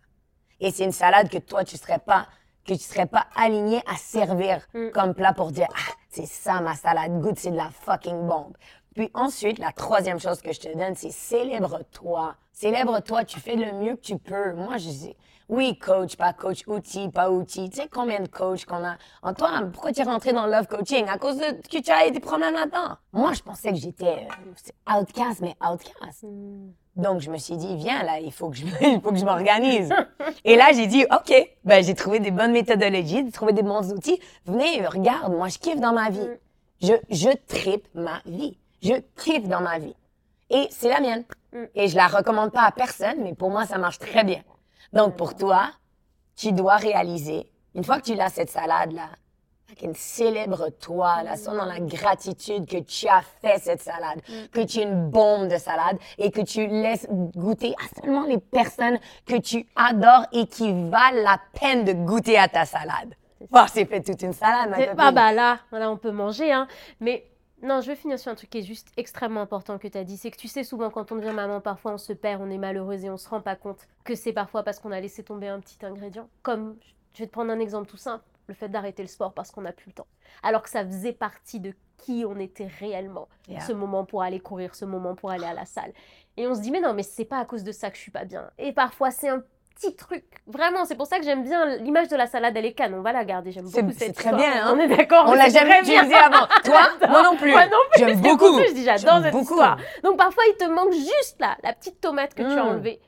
[0.60, 2.26] Et c'est une salade que toi, tu serais pas,
[2.64, 6.74] que tu serais pas aligné à servir comme plat pour dire, ah, c'est ça ma
[6.74, 8.56] salade, goûte, c'est de la fucking bombe.
[8.94, 12.34] Puis ensuite, la troisième chose que je te donne, c'est célèbre-toi.
[12.52, 14.52] Célèbre-toi, tu fais le mieux que tu peux.
[14.52, 15.16] Moi, je dis,
[15.50, 17.68] oui, coach, pas coach, outil, pas outil.
[17.70, 18.96] Tu sais combien de coachs qu'on a?
[19.22, 21.08] Antoine, pourquoi tu es rentré dans le love coaching?
[21.08, 22.96] À cause de que tu as des problèmes là-dedans.
[23.12, 26.24] Moi, je pensais que j'étais euh, outcast, mais outcast.
[26.94, 29.24] Donc, je me suis dit, viens là, il faut que je, il faut que je
[29.24, 29.92] m'organise.
[30.44, 31.34] Et là, j'ai dit, OK,
[31.64, 34.20] ben, j'ai trouvé des bonnes méthodologies, j'ai trouvé des bons outils.
[34.46, 36.28] Venez, regarde, moi, je kiffe dans ma vie.
[36.80, 38.56] Je, je tripe ma vie.
[38.82, 39.96] Je kiffe dans ma vie.
[40.48, 41.24] Et c'est la mienne.
[41.74, 44.42] Et je la recommande pas à personne, mais pour moi, ça marche très bien.
[44.92, 45.70] Donc, pour toi,
[46.36, 49.08] tu dois réaliser, une fois que tu l'as cette salade-là,
[49.94, 54.20] célèbre-toi, là, sois dans la gratitude que tu as fait cette salade,
[54.52, 58.38] que tu es une bombe de salade et que tu laisses goûter à seulement les
[58.38, 63.14] personnes que tu adores et qui valent la peine de goûter à ta salade.
[63.50, 64.94] Bon, c'est fait toute une salade, ma copine.
[64.98, 66.68] Ah bah là, là, on peut manger, hein.
[67.00, 67.24] Mais
[67.62, 70.04] non, je veux finir sur un truc qui est juste extrêmement important que tu as
[70.04, 70.16] dit.
[70.16, 72.58] C'est que tu sais, souvent, quand on devient maman, parfois on se perd, on est
[72.58, 75.48] malheureuse et on se rend pas compte que c'est parfois parce qu'on a laissé tomber
[75.48, 76.28] un petit ingrédient.
[76.42, 76.76] Comme,
[77.14, 79.62] je vais te prendre un exemple tout simple, le fait d'arrêter le sport parce qu'on
[79.62, 80.06] n'a plus le temps.
[80.42, 83.28] Alors que ça faisait partie de qui on était réellement.
[83.48, 83.60] Yeah.
[83.60, 85.92] Ce moment pour aller courir, ce moment pour aller à la salle.
[86.36, 88.02] Et on se dit, mais non, mais c'est pas à cause de ça que je
[88.02, 88.50] suis pas bien.
[88.58, 89.44] Et parfois, c'est un
[89.74, 90.24] petit truc.
[90.46, 92.98] Vraiment, c'est pour ça que j'aime bien l'image de la salade, est canon.
[92.98, 93.52] On va la garder.
[93.52, 94.36] J'aime beaucoup c'est cette très histoire.
[94.36, 94.74] bien, hein.
[94.76, 95.24] On est d'accord.
[95.28, 95.98] On l'a jamais très bien.
[96.02, 96.46] utilisé avant.
[96.64, 97.50] Toi, moi non plus.
[97.52, 98.04] Moi non plus.
[98.04, 98.58] J'aime beaucoup.
[98.60, 99.54] Je dis, j'adore cette beaucoup.
[99.54, 99.78] histoire.
[100.02, 102.68] Donc parfois, il te manque juste là, la petite tomate que tu as Mm.
[102.68, 103.00] enlevée.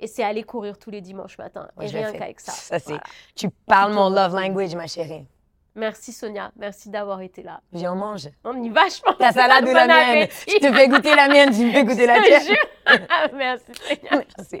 [0.00, 1.68] Et c'est aller courir tous les dimanches matin.
[1.76, 2.50] Ouais, et rien qu'avec ça.
[2.52, 3.02] Ça, Voilà.
[3.36, 5.26] Tu parles mon love language, ma chérie.
[5.74, 6.50] Merci Sonia.
[6.56, 7.60] Merci d'avoir été là.
[7.72, 8.28] Viens, on mange.
[8.44, 9.16] On y va, je pense.
[9.16, 10.28] Ta salade ou la mienne?
[10.46, 12.42] Je te fais goûter la mienne, tu me fais goûter la tienne.
[12.42, 12.98] jure.
[13.32, 14.24] Merci Sonia.
[14.36, 14.60] Merci.